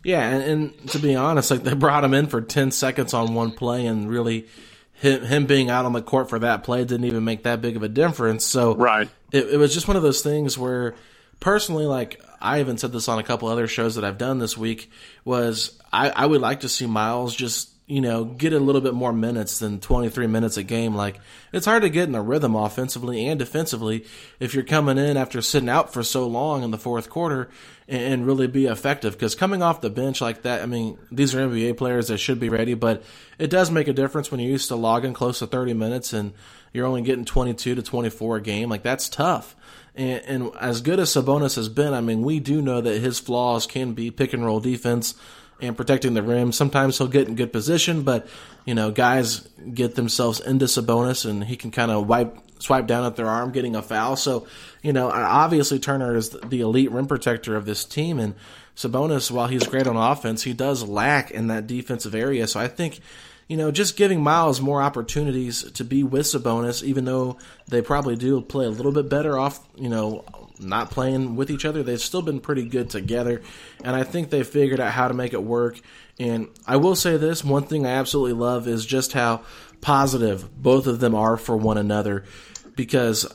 [0.04, 3.34] Yeah, and, and to be honest, like they brought him in for ten seconds on
[3.34, 4.46] one play, and really,
[4.94, 7.76] him, him being out on the court for that play didn't even make that big
[7.76, 8.44] of a difference.
[8.44, 9.08] So, Right.
[9.30, 10.94] it, it was just one of those things where,
[11.40, 14.56] personally, like I even said this on a couple other shows that I've done this
[14.58, 14.90] week,
[15.24, 18.94] was I, I would like to see Myles just you know get a little bit
[18.94, 20.94] more minutes than 23 minutes a game.
[20.94, 21.20] Like
[21.52, 24.06] it's hard to get in a rhythm offensively and defensively
[24.40, 27.50] if you're coming in after sitting out for so long in the fourth quarter
[27.86, 29.12] and, and really be effective.
[29.12, 32.40] Because coming off the bench like that, I mean, these are NBA players that should
[32.40, 33.02] be ready, but
[33.38, 36.32] it does make a difference when you're used to logging close to 30 minutes and
[36.72, 38.70] you're only getting 22 to 24 a game.
[38.70, 39.54] Like that's tough.
[39.94, 43.18] And, and as good as Sabonis has been, I mean, we do know that his
[43.18, 45.14] flaws can be pick and roll defense
[45.60, 46.52] and protecting the rim.
[46.52, 48.26] Sometimes he'll get in good position, but
[48.64, 53.04] you know, guys get themselves into Sabonis, and he can kind of wipe swipe down
[53.04, 54.14] at their arm, getting a foul.
[54.14, 54.46] So,
[54.82, 58.34] you know, obviously Turner is the elite rim protector of this team, and
[58.76, 62.46] Sabonis, while he's great on offense, he does lack in that defensive area.
[62.46, 63.00] So I think.
[63.48, 68.16] You know, just giving Myles more opportunities to be with Sabonis, even though they probably
[68.16, 70.24] do play a little bit better off, you know,
[70.58, 71.82] not playing with each other.
[71.82, 73.42] They've still been pretty good together,
[73.84, 75.80] and I think they figured out how to make it work.
[76.18, 79.42] And I will say this one thing I absolutely love is just how
[79.80, 82.24] positive both of them are for one another
[82.76, 83.26] because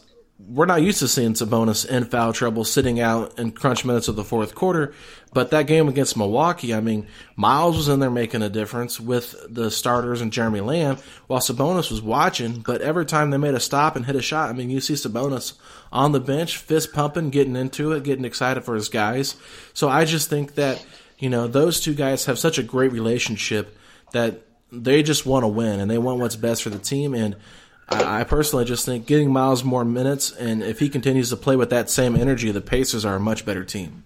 [0.48, 4.16] we're not used to seeing Sabonis in foul trouble sitting out in crunch minutes of
[4.16, 4.94] the fourth quarter.
[5.34, 9.36] But that game against Milwaukee, I mean, Myles was in there making a difference with
[9.50, 12.62] the starters and Jeremy Lamb while Sabonis was watching.
[12.62, 14.94] But every time they made a stop and hit a shot, I mean, you see
[14.94, 15.54] Sabonis
[15.92, 19.36] on the bench, fist pumping, getting into it, getting excited for his guys.
[19.74, 20.84] So I just think that,
[21.20, 23.78] you know, those two guys have such a great relationship
[24.14, 27.14] that they just want to win and they want what's best for the team.
[27.14, 27.36] And
[27.90, 31.56] I I personally just think getting Myles more minutes, and if he continues to play
[31.56, 34.04] with that same energy, the Pacers are a much better team.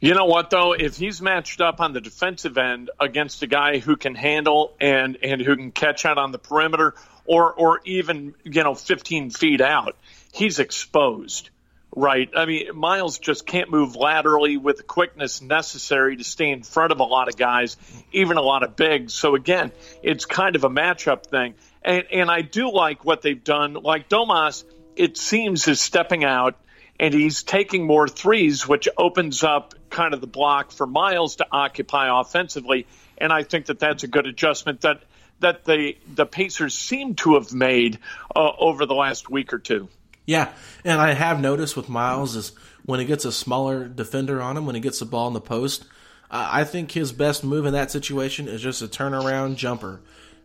[0.00, 0.72] You know what though?
[0.72, 5.16] If he's matched up on the defensive end against a guy who can handle and
[5.22, 9.60] and who can catch out on the perimeter or or even you know 15 feet
[9.60, 9.96] out,
[10.32, 11.50] he's exposed.
[11.94, 12.30] Right.
[12.34, 16.90] I mean, Myles just can't move laterally with the quickness necessary to stay in front
[16.90, 17.76] of a lot of guys,
[18.12, 19.12] even a lot of bigs.
[19.12, 21.54] So again, it's kind of a matchup thing.
[21.84, 23.74] And and I do like what they've done.
[23.74, 24.64] Like Domas,
[24.96, 26.56] it seems is stepping out
[27.00, 31.46] and he's taking more threes, which opens up kind of the block for Myles to
[31.50, 32.86] occupy offensively.
[33.18, 35.02] And I think that that's a good adjustment that
[35.40, 37.98] that the the Pacers seem to have made
[38.34, 39.88] uh, over the last week or two.
[40.24, 40.52] Yeah,
[40.84, 42.52] and I have noticed with Myles is
[42.84, 45.40] when he gets a smaller defender on him, when he gets the ball in the
[45.40, 45.84] post,
[46.30, 50.00] uh, I think his best move in that situation is just a turnaround jumper,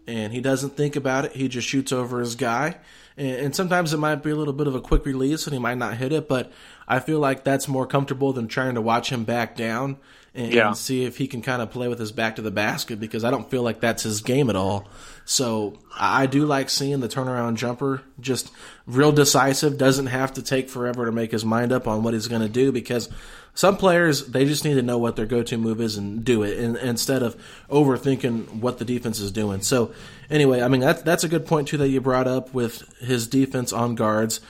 [0.08, 1.34] and he doesn't think about it.
[1.34, 2.78] He just shoots over his guy,
[3.18, 5.60] and, and sometimes it might be a little bit of a quick release, and he
[5.60, 6.52] might not hit it, but
[6.88, 9.98] I feel like that's more comfortable than trying to watch him back down
[10.34, 10.68] and, Yeah.
[10.68, 13.24] and see if he can kind of play with his back to the basket because
[13.26, 14.88] I don't feel like that's his game at all.
[15.26, 18.52] So I I do like seeing the turnaround jumper, just
[18.86, 22.28] real decisive, doesn't have to take forever to make his mind up on what he's
[22.28, 23.10] going to do because
[23.58, 26.60] some players they just need to know what their go-to move is and do it
[26.60, 27.36] and, instead of
[27.72, 29.62] overthinking what the defense is doing.
[29.62, 29.92] So
[30.30, 33.26] anyway, I mean that's that's a good point too that you brought up with his
[33.26, 34.42] defense on guards.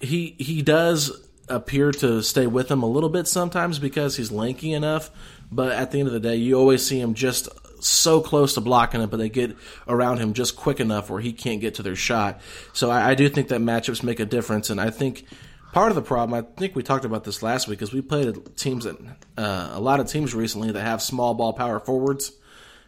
[0.00, 4.72] He he does appear to stay with him a little bit sometimes because he's lanky
[4.72, 5.10] enough.
[5.52, 7.50] But at the end of the day, you always see him just
[7.84, 9.54] so close to blocking it, but they get
[9.86, 12.40] around him just quick enough where he can't get to their shot.
[12.72, 15.26] So I, I do think that matchups make a difference, and I think
[15.72, 18.56] part of the problem, I think we talked about this last week, is we played
[18.56, 18.96] teams that
[19.36, 22.32] uh, a lot of teams recently that have small ball power forwards.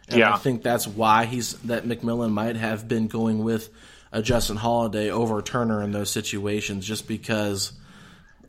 [0.07, 0.33] And Yeah.
[0.33, 3.69] I think that's why he's that McMillan might have been going with
[4.11, 7.71] a Justin Holiday over Turner in those situations, just because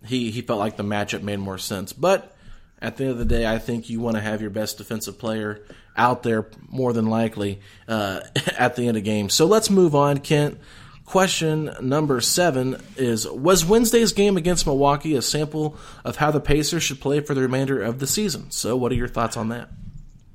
[0.05, 1.93] he he felt like the matchup made more sense.
[1.93, 2.35] But
[2.81, 5.19] at the end of the day, I think you want to have your best defensive
[5.19, 5.61] player
[5.97, 8.21] out there more than likely uh,
[8.59, 9.35] at the end of games.
[9.35, 10.59] So let's move on, Kent.
[11.05, 16.83] Question number seven is Was Wednesday's game against Milwaukee a sample of how the Pacers
[16.83, 18.51] should play for the remainder of the season?
[18.51, 19.69] So, what are your thoughts on that?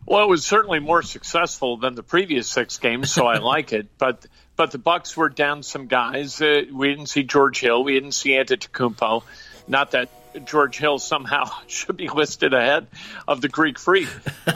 [0.06, 3.88] Well, it was certainly more successful than the previous six games, so I like it.
[3.98, 4.26] But
[4.56, 6.42] but the Bucks were down some guys.
[6.42, 7.84] Uh, we didn't see George Hill.
[7.84, 9.24] We didn't see Antetokounmpo.
[9.68, 10.10] Not that
[10.46, 12.88] George Hill somehow should be listed ahead
[13.28, 14.10] of the Greek Freak,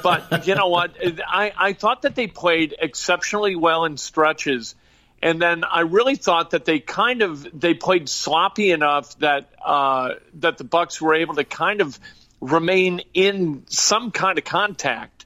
[0.04, 0.96] but you know what?
[1.28, 4.76] I I thought that they played exceptionally well in stretches.
[5.22, 10.16] And then I really thought that they kind of they played sloppy enough that uh,
[10.36, 12.00] that the Bucks were able to kind of
[12.40, 15.26] remain in some kind of contact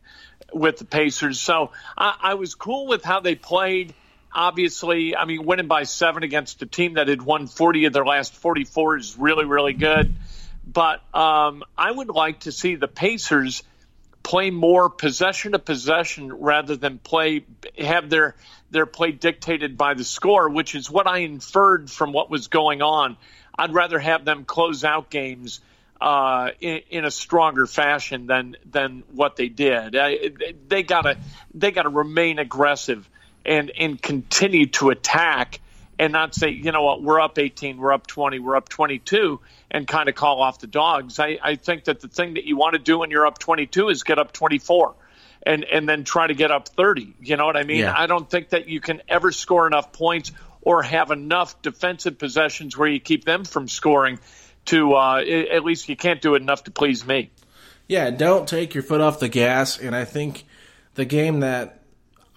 [0.54, 1.40] with the Pacers.
[1.40, 3.94] So I, I was cool with how they played.
[4.34, 8.06] Obviously, I mean, winning by seven against a team that had won 40 of their
[8.06, 10.14] last 44 is really, really good.
[10.68, 13.64] But um, I would like to see the Pacers
[14.26, 17.46] play more possession to possession rather than play
[17.78, 18.36] have their
[18.72, 22.82] their play dictated by the score, which is what I inferred from what was going
[22.82, 23.18] on.
[23.56, 25.62] I'd rather have them close out games
[26.02, 29.96] uh, in, in a stronger fashion than than what they did.
[29.96, 30.10] Uh,
[30.68, 31.18] they gotta
[31.54, 33.08] they gotta remain aggressive
[33.46, 35.60] and and continue to attack
[35.98, 39.40] and not say you know what we're up 18, we're up 20, we're up 22,
[39.72, 41.20] and kind of call off the dogs.
[41.20, 43.90] I, I think that the thing that you want to do when you're up 22
[43.90, 44.96] is get up 24.
[45.48, 47.14] And, and then try to get up 30.
[47.22, 47.82] You know what I mean?
[47.82, 47.94] Yeah.
[47.96, 50.32] I don't think that you can ever score enough points
[50.64, 54.18] or have enough defensive possessions where you keep them from scoring
[54.66, 57.30] to uh, at least you can't do it enough to please me.
[57.88, 59.80] Yeah, don't take your foot off the gas.
[59.80, 60.46] And I think
[60.96, 61.82] the game that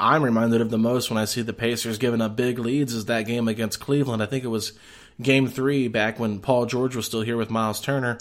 [0.00, 3.06] I'm reminded of the most when I see the Pacers giving up big leads is
[3.06, 4.22] that game against Cleveland.
[4.22, 4.72] I think it was
[5.20, 8.18] game three back when Paul George was still here with Myles Turner.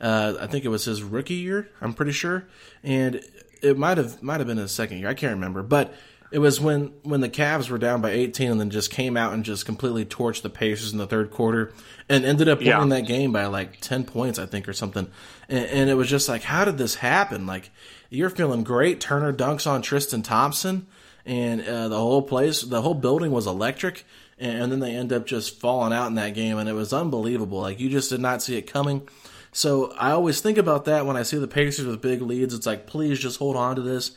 [0.00, 2.44] Uh, I think it was his rookie year, I'm pretty sure.
[2.84, 3.22] And
[3.62, 5.08] it might have might have been his second year.
[5.08, 5.62] I can't remember.
[5.62, 5.94] But
[6.30, 9.32] it was when when the Cavs were down by 18 and then just came out
[9.32, 11.72] and just completely torched the Pacers in the third quarter
[12.08, 12.76] and ended up Yeah.
[12.78, 15.08] winning that game by like 10 points, I think, or something.
[15.48, 17.46] And, and it was just like, how did this happen?
[17.46, 17.70] Like,
[18.10, 19.00] you're feeling great.
[19.00, 20.86] Turner dunks on Tristan Thompson,
[21.26, 24.04] and uh, the whole place, the whole building was electric.
[24.38, 27.58] And, then they end up just falling out in that game, and it was unbelievable.
[27.58, 29.08] Like, you just did not see it coming.
[29.50, 32.52] So I always think about that when I see the Pacers with big leads.
[32.52, 34.10] It's like, please just hold on to this.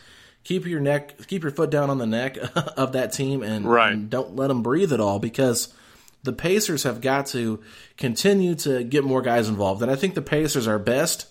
[0.43, 2.37] Keep your neck, keep your foot down on the neck
[2.77, 3.93] of that team, and, Right.
[3.93, 5.73] and don't let them breathe at all because
[6.23, 7.61] the Pacers have got to
[7.95, 9.81] continue to get more guys involved.
[9.81, 11.27] And I think the Pacers are best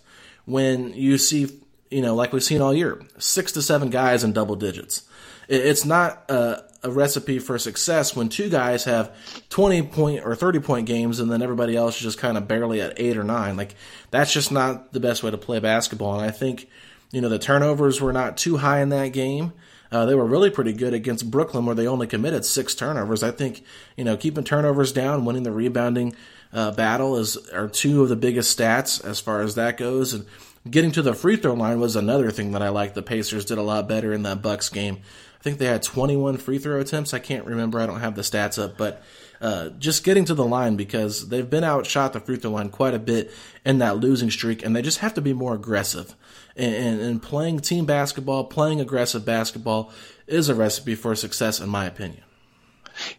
[0.47, 4.33] when you see you know, like we've seen all year, six to seven guys in
[4.33, 5.03] double digits.
[5.49, 9.15] It's not a, a recipe for success when two guys have
[9.49, 12.81] 20 point or 30 point games and then everybody else is just kind of barely
[12.81, 13.57] at eight or nine.
[13.57, 13.75] Like,
[14.11, 16.21] that's just not the best way to play basketball.
[16.21, 16.69] And I think,
[17.11, 19.53] you know, the turnovers were not too high in that game.
[19.91, 23.23] Uh, they were really pretty good against Brooklyn, where they only committed six turnovers.
[23.23, 23.63] I think
[23.97, 26.15] you know keeping turnovers down, winning the rebounding
[26.53, 30.13] uh, battle is are two of the biggest stats as far as that goes.
[30.13, 30.27] And
[30.71, 32.95] getting to the free throw line was another thing that I liked.
[32.95, 34.99] The Pacers did a lot better in that Bucks game.
[35.39, 37.15] I think they had 21 free throw attempts.
[37.15, 37.81] I can't remember.
[37.81, 39.03] I don't have the stats up, but
[39.41, 42.95] uh, just getting to the line because they've been outshot the free throw line quite
[42.95, 43.31] a bit
[43.65, 46.15] in that losing streak, and they just have to be more aggressive.
[46.57, 49.93] And, and, and playing team basketball, playing aggressive basketball
[50.27, 52.25] is a recipe for success, in my opinion.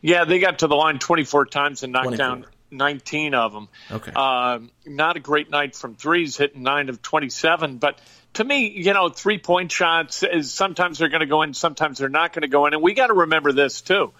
[0.01, 2.25] Yeah, they got to the line 24 times and knocked 24.
[2.25, 3.69] down 19 of them.
[3.89, 4.11] Okay.
[4.15, 7.77] Uh, not a great night from threes, hitting nine of 27.
[7.77, 7.99] But
[8.33, 11.97] to me, you know, three point shots is sometimes they're going to go in, sometimes
[11.97, 12.73] they're not going to go in.
[12.73, 14.11] And we got to remember this too.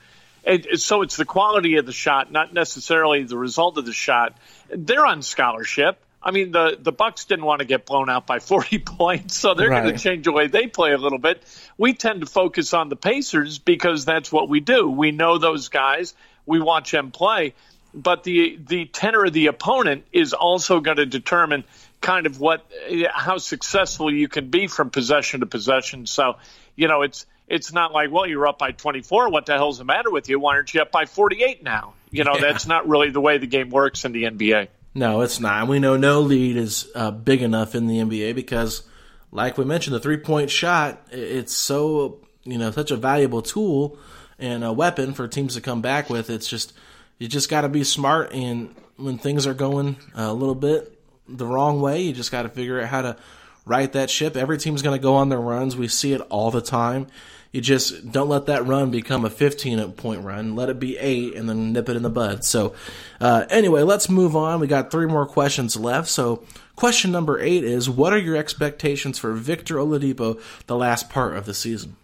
[0.43, 4.37] It, so it's the quality of the shot, not necessarily the result of the shot.
[4.69, 6.01] They're on scholarship.
[6.21, 9.53] I mean, the the Bucks didn't want to get blown out by 40 points, so
[9.53, 9.83] they're right.
[9.83, 11.43] going to change the way they play a little bit.
[11.77, 14.89] We tend to focus on the Pacers because that's what we do.
[14.89, 16.13] We know those guys.
[16.45, 17.53] We watch them play,
[17.93, 21.63] but the the tenor of the opponent is also going to determine
[22.01, 22.65] kind of what
[23.13, 26.05] how successful you can be from possession to possession.
[26.05, 26.37] So,
[26.75, 29.29] you know, it's it's not like, well, you're up by 24.
[29.29, 30.39] What the hell's the matter with you?
[30.39, 31.93] Why aren't you up by 48 now?
[32.11, 32.41] You know, yeah.
[32.41, 34.67] that's not really the way the game works in the NBA.
[34.95, 35.67] No, it's not.
[35.67, 38.83] We know no lead is uh, big enough in the NBA because,
[39.31, 43.97] like we mentioned, the three point shot it's so you know such a valuable tool
[44.37, 46.29] and a weapon for teams to come back with.
[46.29, 46.73] It's just
[47.17, 50.98] you just got to be smart and when things are going a little bit
[51.29, 53.17] the wrong way, you just got to figure out how to
[53.65, 54.35] right that ship.
[54.35, 55.75] Every team's going to go on their runs.
[55.75, 57.07] We see it all the time
[57.51, 60.55] you just don't let that run become a 15 point run.
[60.55, 62.43] Let it be eight and then nip it in the bud.
[62.43, 62.75] So,
[63.19, 64.59] uh, anyway, let's move on.
[64.59, 66.09] We got three more questions left.
[66.09, 66.43] So,
[66.75, 71.45] question number eight is What are your expectations for Victor Oladipo the last part of
[71.45, 71.95] the season?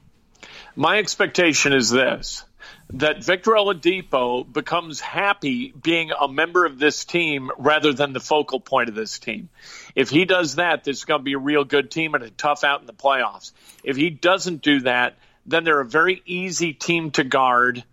[0.76, 2.44] My expectation is this
[2.94, 8.60] that Victor Oladipo becomes happy being a member of this team rather than the focal
[8.60, 9.50] point of this team.
[9.96, 12.30] If he does that, this is going to be a real good team and a
[12.30, 13.52] tough out in the playoffs.
[13.84, 17.84] If he doesn't do that, then they're a very easy team to guard.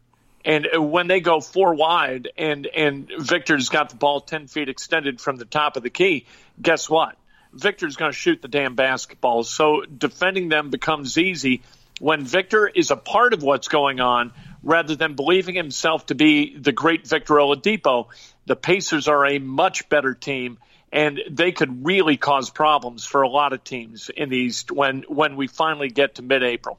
[0.45, 5.21] And when they go four wide and, and Victor's got the ball 10 feet extended
[5.21, 6.27] from the top of the key,
[6.61, 7.17] guess what?
[7.53, 9.45] Victor's going to shoot the damn basketball.
[9.45, 11.63] So defending them becomes easy
[12.01, 14.33] when Victor is a part of what's going on
[14.63, 18.09] rather than believing himself to be the great Victor Oladipo.
[18.47, 20.59] The Pacers are a much better team
[20.93, 25.03] and they could really cause problems for a lot of teams in the East when,
[25.09, 26.79] when we finally get to mid April.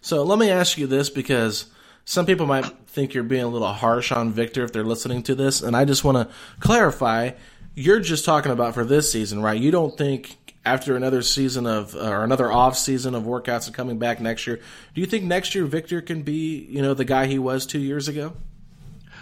[0.00, 1.66] So let me ask you this because
[2.04, 5.34] some people might think you're being a little harsh on Victor if they're listening to
[5.34, 7.32] this, and I just want to clarify.
[7.74, 9.58] You're just talking about for this season, right?
[9.58, 13.74] You don't think after another season of uh, or another off season of workouts and
[13.74, 14.60] coming back next year,
[14.94, 17.80] do you think next year Victor can be, you know, the guy he was two
[17.80, 18.32] years ago?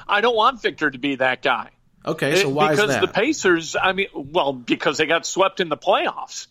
[0.06, 1.70] I don't want Victor to be that guy.
[2.04, 5.76] Okay, so why because the Pacers, I mean, well, because they got swept in the
[5.76, 6.46] playoffs.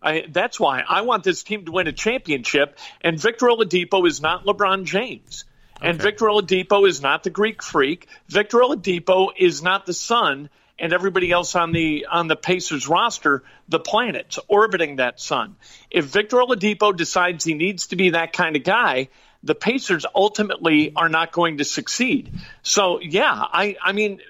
[0.00, 2.78] I, that's why I want this team to win a championship.
[3.00, 5.44] And Victor Oladipo is not LeBron James.
[5.76, 5.90] Okay.
[5.90, 8.08] And Victor Oladipo is not the Greek freak.
[8.28, 13.42] Victor Oladipo is not the sun and everybody else on the on the Pacers roster,
[13.68, 15.56] the planets orbiting that sun.
[15.90, 19.08] If Victor Oladipo decides he needs to be that kind of guy,
[19.42, 22.32] the Pacers ultimately are not going to succeed.
[22.62, 24.20] So yeah, I I mean,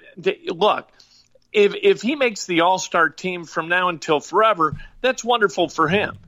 [0.47, 0.89] look,
[1.53, 5.89] if if he makes the All Star team from now until forever, that's wonderful for
[5.89, 6.19] him.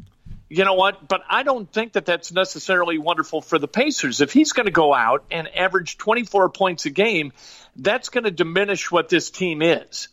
[0.51, 1.07] You know what?
[1.07, 4.21] But I don't think that that's necessarily wonderful for the Pacers.
[4.21, 7.33] If he's going to go out and average 24 points a game,
[7.77, 10.09] that's going to diminish what this team is.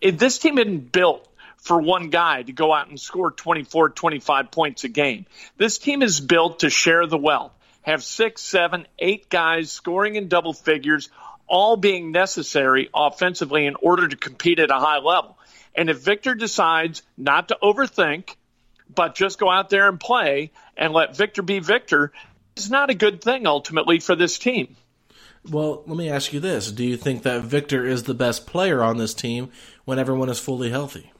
[0.00, 1.26] If this team isn't built
[1.60, 5.26] for one guy to go out and score 24, 25 points a game.
[5.58, 10.28] This team is built to share the wealth, have six, seven, eight guys scoring in
[10.28, 11.10] double figures,
[11.46, 15.36] all being necessary offensively in order to compete at a high level.
[15.74, 18.36] And if Victor decides not to overthink,
[18.94, 22.12] but just go out there and play and let Victor be Victor,
[22.56, 24.76] it's not a good thing ultimately for this team.
[25.48, 26.70] Well, let me ask you this.
[26.70, 29.50] Do you think that Victor is the best player on this team
[29.84, 31.12] when everyone is fully healthy?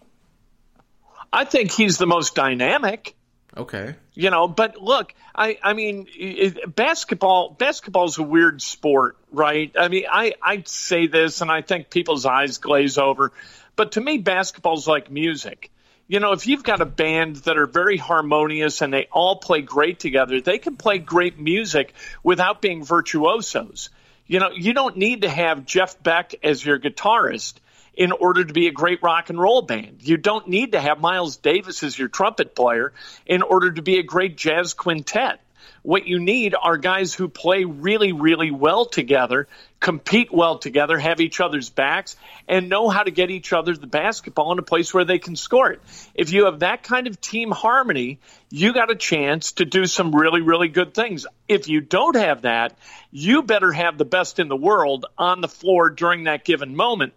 [1.33, 3.15] I think he's the most dynamic.
[3.57, 3.95] Okay.
[4.15, 9.73] You know, but look, I I mean, it, basketball basketball's a weird sport, right?
[9.79, 13.33] I mean, I I say this and I think people's eyes glaze over,
[13.75, 15.71] but to me basketball's like music.
[16.11, 19.63] You know, if you've got a band that are very harmonious and they all play
[19.63, 21.93] great together, they can play great music
[22.25, 23.91] without being virtuosos.
[24.27, 27.55] You know, you don't need to have Jeff Beck as your guitarist
[27.95, 29.99] in order to be a great rock and roll band.
[30.01, 32.93] You don't need to have Miles Davis as your trumpet player
[33.25, 35.39] in order to be a great jazz quintet.
[35.83, 39.49] What you need are guys who play really, really well together,
[39.81, 43.87] compete well together, have each other's backs, and know how to get each other the
[43.87, 45.81] basketball in a place where they can score it.
[46.15, 48.19] If you have that kind of team harmony,
[48.51, 51.27] you got a chance to do some really, really good things.
[51.49, 52.77] If you don't have that,
[53.11, 57.15] you better have the best in the world on the floor during that given moment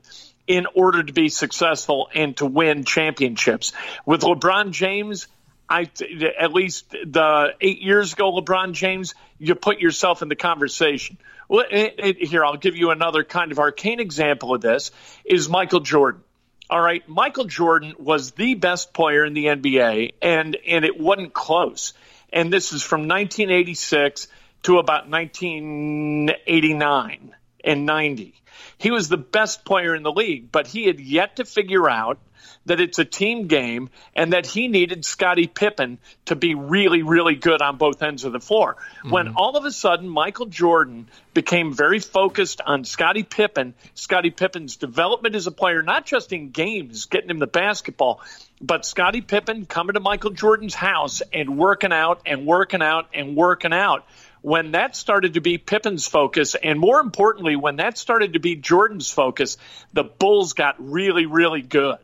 [0.47, 3.73] in order to be successful and to win championships.
[4.05, 5.27] With LeBron James,
[5.69, 5.89] I
[6.39, 11.17] at least the eight years ago, LeBron James, you put yourself in the conversation.
[11.47, 14.91] Well, it, it, here I'll give you another kind of arcane example of this:
[15.25, 16.21] is Michael Jordan.
[16.69, 21.33] All right, Michael Jordan was the best player in the NBA, and and it wasn't
[21.33, 21.93] close.
[22.31, 24.27] And this is from 1986
[24.63, 28.42] to about 1989 and 90.
[28.77, 32.19] He was the best player in the league, but he had yet to figure out
[32.65, 37.35] that it's a team game and that he needed Scottie Pippen to be really, really
[37.35, 38.75] good on both ends of the floor.
[38.75, 39.09] Mm-hmm.
[39.09, 44.77] When all of a sudden Michael Jordan became very focused on Scottie Pippen, Scottie Pippen's
[44.77, 48.21] development as a player, not just in games, getting him the basketball,
[48.61, 53.35] but Scottie Pippen coming to Michael Jordan's house and working out and working out and
[53.35, 54.05] working out
[54.43, 58.55] when that started to be Pippen's focus, and more importantly, when that started to be
[58.55, 59.57] Jordan's focus,
[59.91, 61.97] the Bulls got really, really good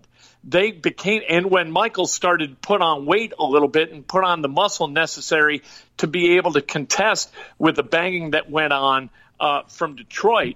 [0.43, 4.41] they became, and when Michael started put on weight a little bit and put on
[4.41, 5.63] the muscle necessary
[5.97, 9.09] to be able to contest with the banging that went on
[9.39, 10.55] uh, from Detroit,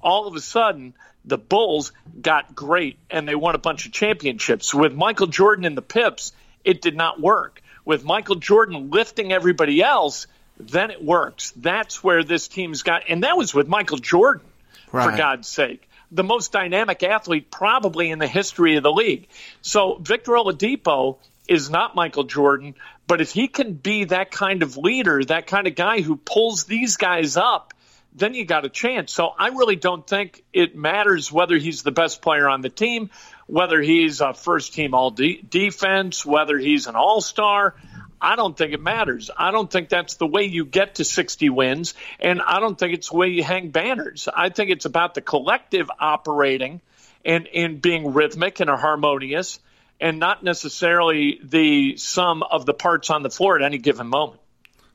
[0.00, 4.74] all of a sudden the Bulls got great and they won a bunch of championships.
[4.74, 6.32] With Michael Jordan and the Pips,
[6.64, 7.62] it did not work.
[7.84, 10.26] With Michael Jordan lifting everybody else,
[10.68, 11.52] then it works.
[11.56, 14.46] That's where this team's got, and that was with Michael Jordan,
[14.90, 15.10] right.
[15.10, 19.26] for God's sake the most dynamic athlete probably in the history of the league.
[19.62, 21.16] So Victor Oladipo
[21.48, 22.74] is not Michael Jordan,
[23.06, 26.64] but if he can be that kind of leader, that kind of guy who pulls
[26.64, 27.72] these guys up,
[28.14, 29.10] then you got a chance.
[29.12, 33.10] So I really don't think it matters whether he's the best player on the team,
[33.46, 37.74] whether he's a first team all de- defense, whether he's an all star.
[38.22, 39.30] I don't think it matters.
[39.36, 42.94] I don't think that's the way you get to 60 wins, and I don't think
[42.94, 44.28] it's the way you hang banners.
[44.34, 46.80] I think it's about the collective operating
[47.24, 49.58] and, and being rhythmic and harmonious,
[50.00, 54.40] and not necessarily the sum of the parts on the floor at any given moment.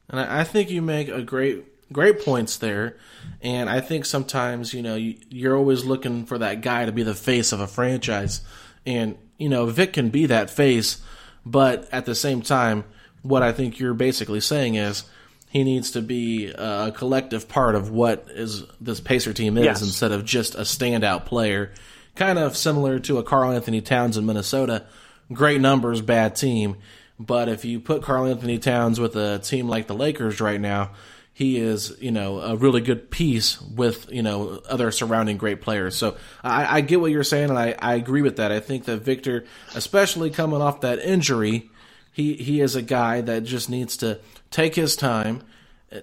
[0.09, 2.97] And I think you make a great great points there.
[3.41, 7.13] And I think sometimes, you know, you're always looking for that guy to be the
[7.13, 8.41] face of a franchise.
[8.85, 11.01] And, you know, Vic can be that face,
[11.45, 12.83] but at the same time,
[13.27, 15.03] what I think you're basically saying is
[15.49, 19.81] he needs to be a collective part of what is this Pacer team is yes.
[19.81, 21.73] instead of just a standout player.
[22.15, 24.85] Kind of similar to a Karl-Anthony Towns in Minnesota.
[25.31, 26.77] Great numbers, bad team.
[27.19, 30.91] But if you put Karl-Anthony Towns with a team like the Lakers right now,
[31.33, 35.95] he is, you know, a really good piece with, you know, other surrounding great players.
[35.95, 38.51] So I, I get what you're saying, and I, I agree with that.
[38.51, 41.69] I think that Victor, especially coming off that injury,
[42.17, 45.43] he he is a guy that just needs to take his time,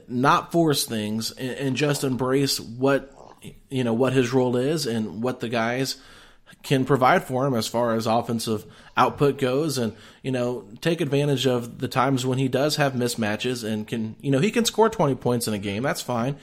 [0.06, 3.12] not force things, and, and just embrace what
[3.68, 5.96] you know what his role is and what the guys
[6.62, 8.64] can provide for him as far as offensive
[8.96, 9.76] output goes.
[9.76, 14.14] And you know take advantage of the times when he does have mismatches and can
[14.20, 16.36] you know he can score 20 points in a game that's fine.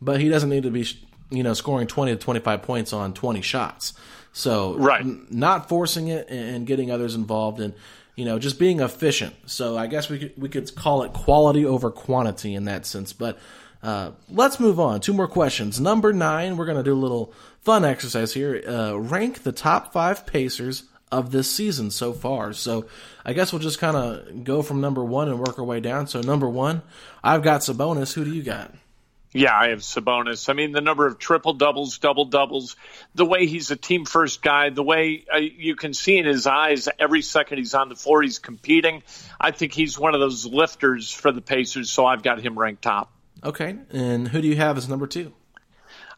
[0.00, 0.86] But he doesn't need to be
[1.30, 3.92] you know scoring 20 to 25 points on 20 shots.
[4.32, 5.00] So right.
[5.00, 7.74] N- not forcing it and getting others involved and
[8.16, 9.34] you know, just being efficient.
[9.46, 13.12] So I guess we could, we could call it quality over quantity in that sense.
[13.12, 13.38] But
[13.82, 15.00] uh, let's move on.
[15.00, 15.78] Two more questions.
[15.78, 18.62] Number nine, we're going to do a little fun exercise here.
[18.66, 22.52] Uh, rank the top five Pacers of this season so far.
[22.52, 22.86] So
[23.24, 26.06] I guess we'll just kind of go from number one and work our way down.
[26.08, 26.82] So number one,
[27.22, 28.14] I've got Sabonis.
[28.14, 28.74] Who do you got?
[29.38, 30.48] Yeah, I have Sabonis.
[30.48, 32.76] I mean, the number of triple doubles, double doubles,
[33.14, 36.46] the way he's a team first guy, the way uh, you can see in his
[36.46, 39.02] eyes every second he's on the floor, he's competing.
[39.40, 42.82] I think he's one of those lifters for the Pacers, so I've got him ranked
[42.82, 43.12] top.
[43.44, 45.32] Okay, and who do you have as number two?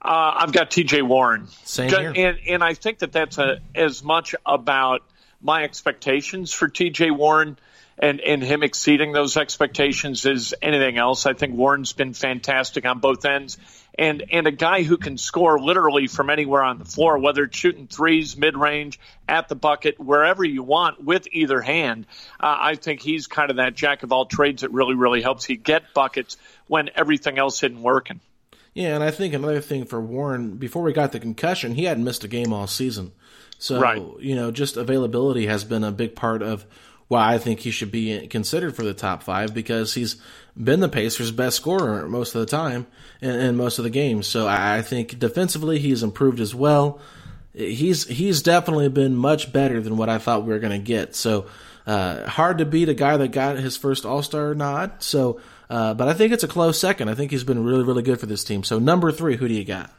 [0.00, 1.02] Uh, I've got T.J.
[1.02, 1.48] Warren.
[1.64, 2.12] Same here.
[2.14, 5.02] And, and I think that that's a, as much about
[5.40, 7.10] my expectations for T.J.
[7.10, 7.58] Warren
[7.98, 11.26] and, and him exceeding those expectations is anything else.
[11.26, 13.58] I think Warren's been fantastic on both ends.
[13.98, 17.58] And, and a guy who can score literally from anywhere on the floor, whether it's
[17.58, 22.06] shooting threes, mid range, at the bucket, wherever you want with either hand.
[22.38, 25.48] Uh, I think he's kind of that jack of all trades that really, really helps
[25.48, 26.36] you get buckets
[26.68, 28.20] when everything else isn't working.
[28.74, 32.04] Yeah, and I think another thing for Warren, before we got the concussion, he hadn't
[32.04, 33.10] missed a game all season.
[33.58, 34.00] So, right.
[34.20, 36.64] you know, just availability has been a big part of
[37.08, 40.16] why I think he should be considered for the top five because he's
[40.56, 42.86] been the Pacers' best scorer most of the time
[43.20, 44.26] in most of the games.
[44.26, 47.00] So I think defensively he's improved as well.
[47.54, 51.16] He's he's definitely been much better than what I thought we were going to get.
[51.16, 51.46] So
[51.86, 55.02] uh, hard to beat a guy that got his first All Star nod.
[55.02, 55.40] So,
[55.70, 57.08] uh, but I think it's a close second.
[57.08, 58.62] I think he's been really really good for this team.
[58.62, 59.90] So number three, who do you got?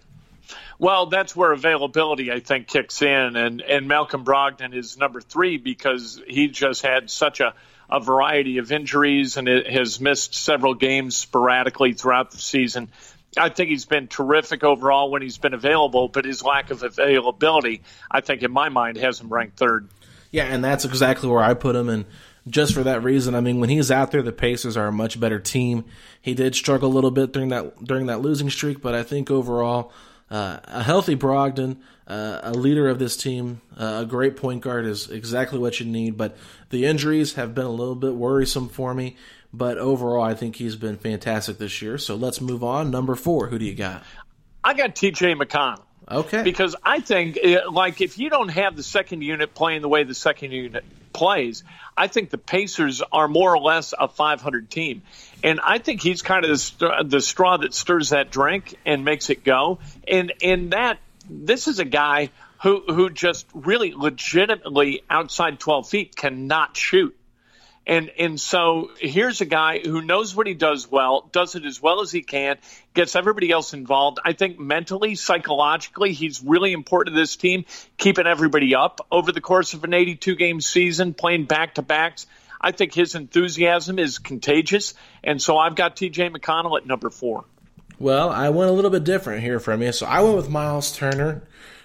[0.79, 3.35] Well, that's where availability, I think, kicks in.
[3.35, 7.53] And, and Malcolm Brogdon is number three because he just had such a,
[7.89, 12.89] a variety of injuries and has missed several games sporadically throughout the season.
[13.37, 17.83] I think he's been terrific overall when he's been available, but his lack of availability,
[18.09, 19.89] I think, in my mind, has him ranked third.
[20.31, 21.89] Yeah, and that's exactly where I put him.
[21.89, 22.05] And
[22.47, 25.19] just for that reason, I mean, when he's out there, the Pacers are a much
[25.19, 25.85] better team.
[26.21, 29.29] He did struggle a little bit during that during that losing streak, but I think
[29.29, 29.91] overall,
[30.29, 31.77] uh, a healthy Brogdon,
[32.07, 35.85] uh, a leader of this team, uh, a great point guard is exactly what you
[35.85, 36.17] need.
[36.17, 36.37] But
[36.69, 39.15] the injuries have been a little bit worrisome for me.
[39.51, 41.97] But overall, I think he's been fantastic this year.
[41.97, 42.91] So let's move on.
[42.91, 44.03] Number four, who do you got?
[44.63, 45.83] I got TJ McConnell.
[46.11, 46.43] Okay.
[46.43, 50.03] Because I think, uh, like, if you don't have the second unit playing the way
[50.03, 51.63] the second unit plays,
[51.95, 55.03] I think the Pacers are more or less a 500 team.
[55.43, 59.29] And I think he's kind of the, the straw that stirs that drink and makes
[59.29, 59.79] it go.
[60.07, 62.29] And, and that, this is a guy
[62.61, 67.15] who, who just really legitimately outside 12 feet cannot shoot.
[67.89, 71.81] And and so here's a guy who knows what he does well, does it as
[71.81, 72.57] well as he can,
[72.93, 74.19] gets everybody else involved.
[74.23, 77.65] I think mentally, psychologically, he's really important to this team,
[77.97, 82.27] keeping everybody up over the course of an 82 game season, playing back to backs.
[82.59, 84.93] I think his enthusiasm is contagious,
[85.23, 87.45] and so I've got TJ McConnell at number four.
[87.99, 90.95] Well, I went a little bit different here from you, so I went with Myles
[90.95, 91.41] Turner,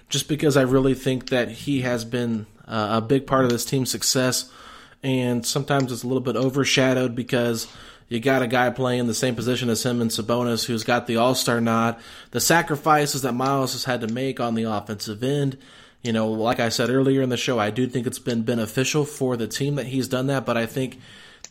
[0.08, 3.64] just because I really think that he has been uh, a big part of this
[3.64, 4.50] team's success
[5.04, 7.68] and sometimes it's a little bit overshadowed because
[8.08, 11.18] you got a guy playing the same position as him in Sabonis who's got the
[11.18, 11.96] All Star nod.
[12.30, 15.58] The sacrifices that Myles has had to make on the offensive end,
[16.04, 19.04] you know, like I said earlier in the show, I do think it's been beneficial
[19.04, 21.00] for the team that he's done that, but I think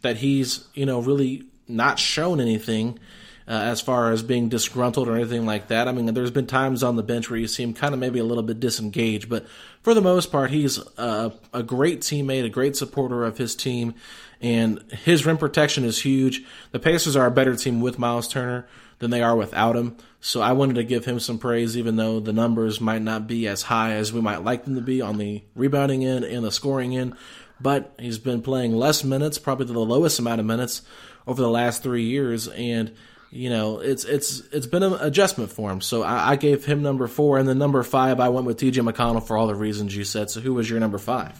[0.03, 2.99] that he's, you know, really not shown anything.
[3.45, 5.89] Uh, as far as being disgruntled or anything like that.
[5.89, 8.17] I mean, there's been times on the bench where you see him kind of maybe
[8.19, 9.45] a little bit disengaged, but
[9.81, 13.95] for the most part, he's a, a great teammate, a great supporter of his team,
[14.39, 16.41] and his rim protection is huge.
[16.71, 18.65] The Pacers are a better team with Myles Turner
[18.99, 19.97] than they are without him.
[20.25, 23.45] So I wanted to give him some praise, even though the numbers might not be
[23.45, 26.51] as high as we might like them to be on the rebounding end and the
[26.51, 27.15] scoring end.
[27.59, 30.81] But he's been playing less minutes, probably the lowest amount of minutes
[31.27, 32.95] over the last three years, and
[33.31, 35.81] you know, it's it's it's been an adjustment for him.
[35.81, 38.79] So I, I gave him number four, and then number five, I went with T.J.
[38.79, 40.29] McConnell for all the reasons you said.
[40.29, 41.37] So who was your number five?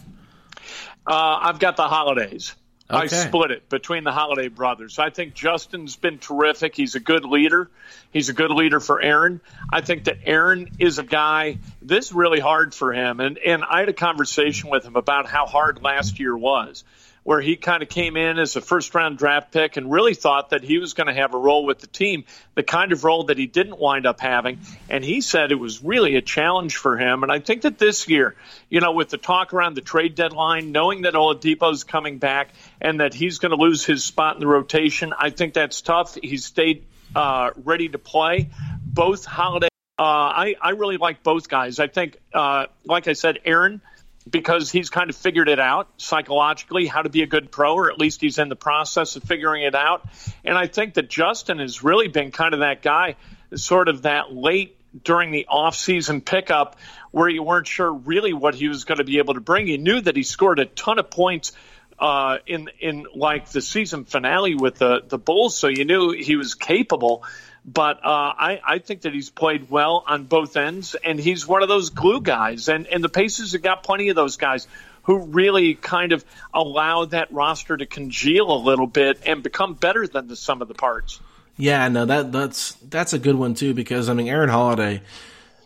[1.06, 2.54] Uh, I've got the holidays.
[2.90, 3.04] Okay.
[3.04, 4.98] I split it between the Holiday brothers.
[4.98, 6.76] I think Justin's been terrific.
[6.76, 7.70] He's a good leader.
[8.12, 9.40] He's a good leader for Aaron.
[9.72, 11.58] I think that Aaron is a guy.
[11.80, 15.26] This is really hard for him, and and I had a conversation with him about
[15.26, 16.84] how hard last year was
[17.24, 20.50] where he kind of came in as a first round draft pick and really thought
[20.50, 23.24] that he was going to have a role with the team, the kind of role
[23.24, 24.60] that he didn't wind up having.
[24.90, 27.22] And he said it was really a challenge for him.
[27.22, 28.36] And I think that this year,
[28.68, 32.50] you know, with the talk around the trade deadline, knowing that Oladipo's coming back
[32.80, 36.16] and that he's going to lose his spot in the rotation, I think that's tough.
[36.22, 36.84] He stayed
[37.16, 38.50] uh, ready to play.
[38.84, 39.68] Both Holiday,
[39.98, 41.78] uh, I, I really like both guys.
[41.78, 43.80] I think, uh, like I said, Aaron–
[44.28, 47.90] because he's kind of figured it out psychologically how to be a good pro, or
[47.90, 50.08] at least he's in the process of figuring it out.
[50.44, 53.16] And I think that Justin has really been kind of that guy,
[53.54, 56.78] sort of that late during the off-season pickup
[57.10, 59.66] where you weren't sure really what he was going to be able to bring.
[59.66, 61.52] You knew that he scored a ton of points
[61.98, 66.36] uh, in in like the season finale with the the Bulls, so you knew he
[66.36, 67.24] was capable.
[67.64, 71.62] But uh, I, I think that he's played well on both ends, and he's one
[71.62, 72.68] of those glue guys.
[72.68, 74.68] And, and the Pacers have got plenty of those guys
[75.04, 80.06] who really kind of allow that roster to congeal a little bit and become better
[80.06, 81.20] than the sum of the parts.
[81.56, 85.02] Yeah, no, that that's that's a good one too because I mean Aaron Holiday,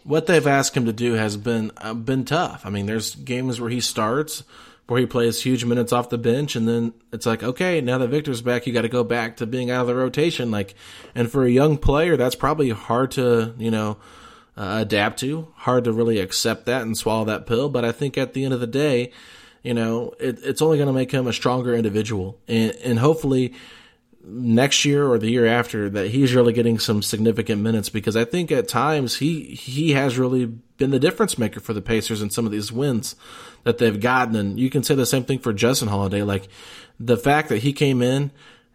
[0.05, 2.67] what they've asked him to do has been uh, been tough.
[2.67, 4.43] I mean, there's games where he starts
[4.89, 8.09] where he plays huge minutes off the bench, and then it's like, okay, now that
[8.09, 10.51] Victor's back, you got to go back to being out of the rotation.
[10.51, 10.75] Like,
[11.15, 13.99] and for a young player, that's probably hard to you know
[14.57, 17.69] uh, adapt to, hard to really accept that and swallow that pill.
[17.69, 19.13] But I think at the end of the day,
[19.63, 23.55] you know, it, it's only going to make him a stronger individual, and and hopefully
[24.31, 28.25] next year or the year after that he's really getting some significant minutes because I
[28.25, 32.31] think at times he he has really been the difference maker for the Pacers in
[32.31, 33.17] some of these wins
[33.65, 34.37] that they've gotten.
[34.37, 36.23] And you can say the same thing for Justin Holiday.
[36.23, 36.49] Like
[37.01, 38.31] the fact that he came in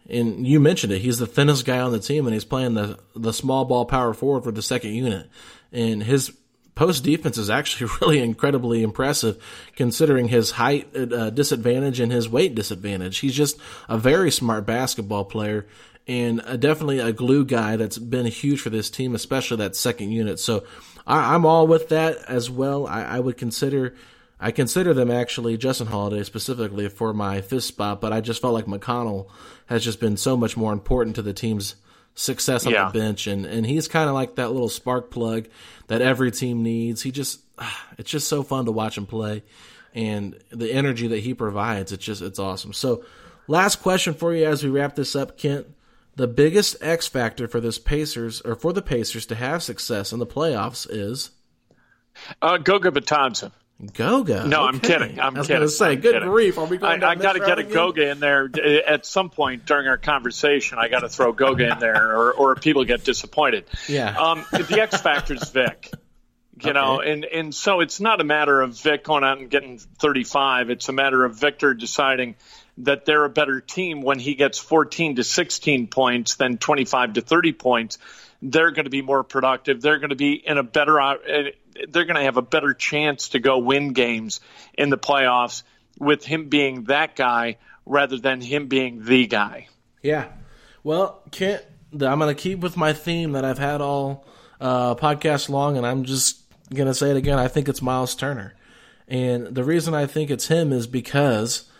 [0.08, 2.98] and you mentioned it he's the thinnest guy on the team and he's playing the
[3.14, 5.28] the small ball power forward for the second unit.
[5.72, 6.36] And his
[6.74, 9.42] post defense is actually really incredibly impressive
[9.76, 13.18] considering his height uh, disadvantage and his weight disadvantage.
[13.18, 13.58] He's just
[13.88, 15.66] a very smart basketball player
[16.06, 20.10] and a, definitely a glue guy that's been huge for this team, especially that second
[20.10, 20.38] unit.
[20.38, 20.64] So
[21.06, 22.86] I, am all with that as well.
[22.86, 23.94] I, I would consider.
[24.40, 28.52] I consider them actually Justin Holiday specifically for my fifth spot, but I just felt
[28.52, 29.28] like McConnell
[29.66, 31.76] has just been so much more important to the team's
[32.14, 32.90] success on yeah.
[32.90, 35.48] the bench, and and he's kind of like that little spark plug
[35.88, 37.02] that every team needs.
[37.02, 37.40] He just
[37.98, 39.42] it's just so fun to watch him play,
[39.94, 42.72] and the energy that he provides, it's just it's awesome.
[42.72, 43.04] So,
[43.46, 45.66] last question for you as we wrap this up, Kent.
[46.16, 50.20] The biggest X factor for this Pacers or for the Pacers to have success in
[50.20, 51.30] the playoffs is
[52.40, 53.50] uh, Goga Bitadze.
[53.86, 54.46] Goga.
[54.46, 54.68] No, okay.
[54.68, 55.20] I'm kidding.
[55.20, 55.60] I'm I was kidding.
[55.60, 56.28] going to say, I'm good kidding.
[56.28, 56.58] grief.
[56.58, 58.50] Are we going I, I got to get a Goga in there
[58.86, 60.78] at some point during our conversation.
[60.78, 63.64] I got to throw Goga in there, or, or people get disappointed.
[63.88, 64.16] Yeah.
[64.18, 65.90] Um, the X factor is Vic.
[66.60, 66.72] You okay.
[66.72, 70.70] know, and and so it's not a matter of Vic going out and getting 35.
[70.70, 72.36] It's a matter of Victor deciding
[72.78, 77.20] that they're a better team when he gets 14 to 16 points than 25 to
[77.20, 77.98] 30 points.
[78.44, 79.80] They're going to be more productive.
[79.80, 81.18] They're going to be in a better
[81.88, 84.40] they're going to have a better chance to go win games
[84.74, 85.62] in the playoffs
[85.98, 89.68] with him being that guy rather than him being the guy.
[90.02, 90.26] Yeah.
[90.82, 94.26] Well, Kent, I'm going to keep with my theme that I've had all
[94.60, 96.42] uh, podcast long, and I'm just
[96.72, 97.38] going to say it again.
[97.38, 98.54] I think it's Myles Turner.
[99.08, 101.70] And the reason I think it's him is because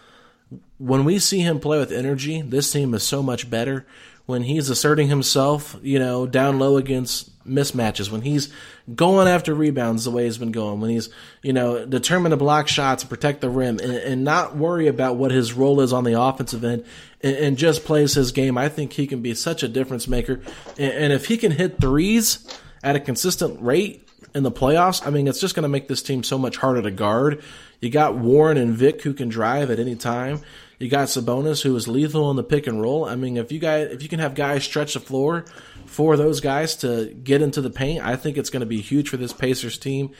[0.78, 3.86] when we see him play with energy, this team is so much better.
[4.26, 8.50] When he's asserting himself, you know, down low against mismatches, when he's
[8.94, 11.10] going after rebounds the way he's been going, when he's,
[11.42, 15.16] you know, determined to block shots and protect the rim and, and not worry about
[15.16, 16.86] what his role is on the offensive end
[17.22, 20.40] and, and, just plays his game, I think he can be such a difference maker.
[20.78, 22.46] And, and if he can hit threes
[22.82, 26.02] at a consistent rate in the playoffs, I mean, it's just going to make this
[26.02, 27.42] team so much harder to guard.
[27.80, 30.40] You got Warren and Vic who can drive at any time.
[30.78, 33.04] You got Sabonis who is lethal in the pick and roll.
[33.04, 35.44] I mean, if you guys, if you can have guys stretch the floor
[35.86, 39.08] for those guys to get into the paint, I think it's going to be huge
[39.08, 40.10] for this Pacers team.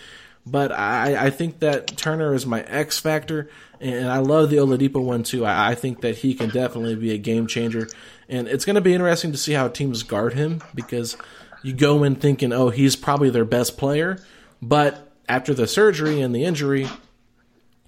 [0.46, 3.48] But I, I think that Turner is my X factor,
[3.80, 5.44] and I love the Oladipo one too.
[5.44, 7.88] I, I think that he can definitely be a game changer,
[8.28, 11.16] and it's going to be interesting to see how teams guard him because
[11.62, 14.18] you go in thinking, oh, he's probably their best player,
[14.60, 16.88] but after the surgery and the injury,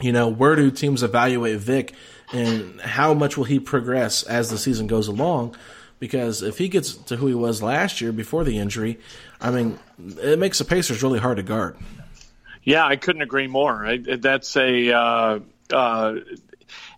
[0.01, 1.95] you know, where do teams evaluate Vic?
[2.33, 5.57] And how much will he progress as the season goes along?
[5.99, 8.99] Because if he gets to who he was last year before the injury,
[9.41, 11.77] I mean, it makes the Pacers really hard to guard.
[12.63, 13.87] Yeah, I couldn't agree more.
[13.87, 15.39] I, that's a uh,
[15.73, 16.15] uh,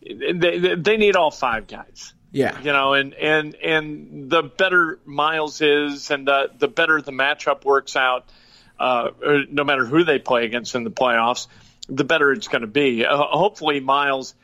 [0.02, 2.14] they they need all five guys.
[2.32, 7.12] Yeah, you know, and and and the better Myles is, and the the better the
[7.12, 8.26] matchup works out,
[8.80, 9.10] uh,
[9.50, 11.48] no matter who they play against in the playoffs,
[11.88, 13.04] the better it's going to be.
[13.04, 14.34] Uh, hopefully, Myles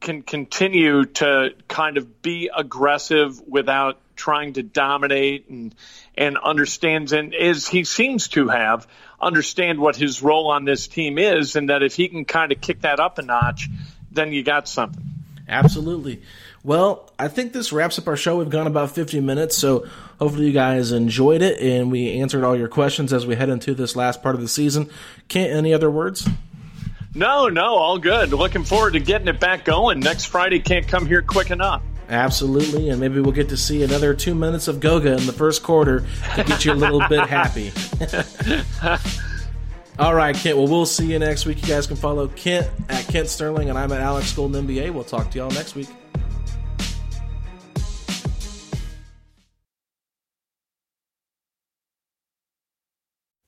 [0.00, 5.74] can continue to kind of be aggressive without trying to dominate and
[6.16, 8.86] and understands and as he seems to have
[9.20, 12.60] understand what his role on this team is and that if he can kind of
[12.60, 13.68] kick that up a notch
[14.10, 15.04] then you got something.
[15.48, 16.22] Absolutely.
[16.64, 18.38] Well i think this wraps up our show.
[18.38, 19.86] We've gone about 50 minutes so
[20.18, 23.74] hopefully you guys enjoyed it and we answered all your questions as we head into
[23.74, 24.90] this last part of the season.
[25.28, 26.28] Kent any other words
[27.14, 28.30] no, no, all good.
[28.30, 30.00] Looking forward to getting it back going.
[30.00, 31.82] Next Friday can't come here quick enough.
[32.08, 35.62] Absolutely, and maybe we'll get to see another two minutes of Goga in the first
[35.62, 36.06] quarter
[36.36, 37.70] to get you a little bit happy.
[39.98, 40.56] All right, Kent.
[40.56, 41.60] Well, we'll see you next week.
[41.60, 44.90] You guys can follow Kent at Kent Sterling, and I'm at Alex Golden NBA.
[44.92, 45.88] We'll talk to y'all next week.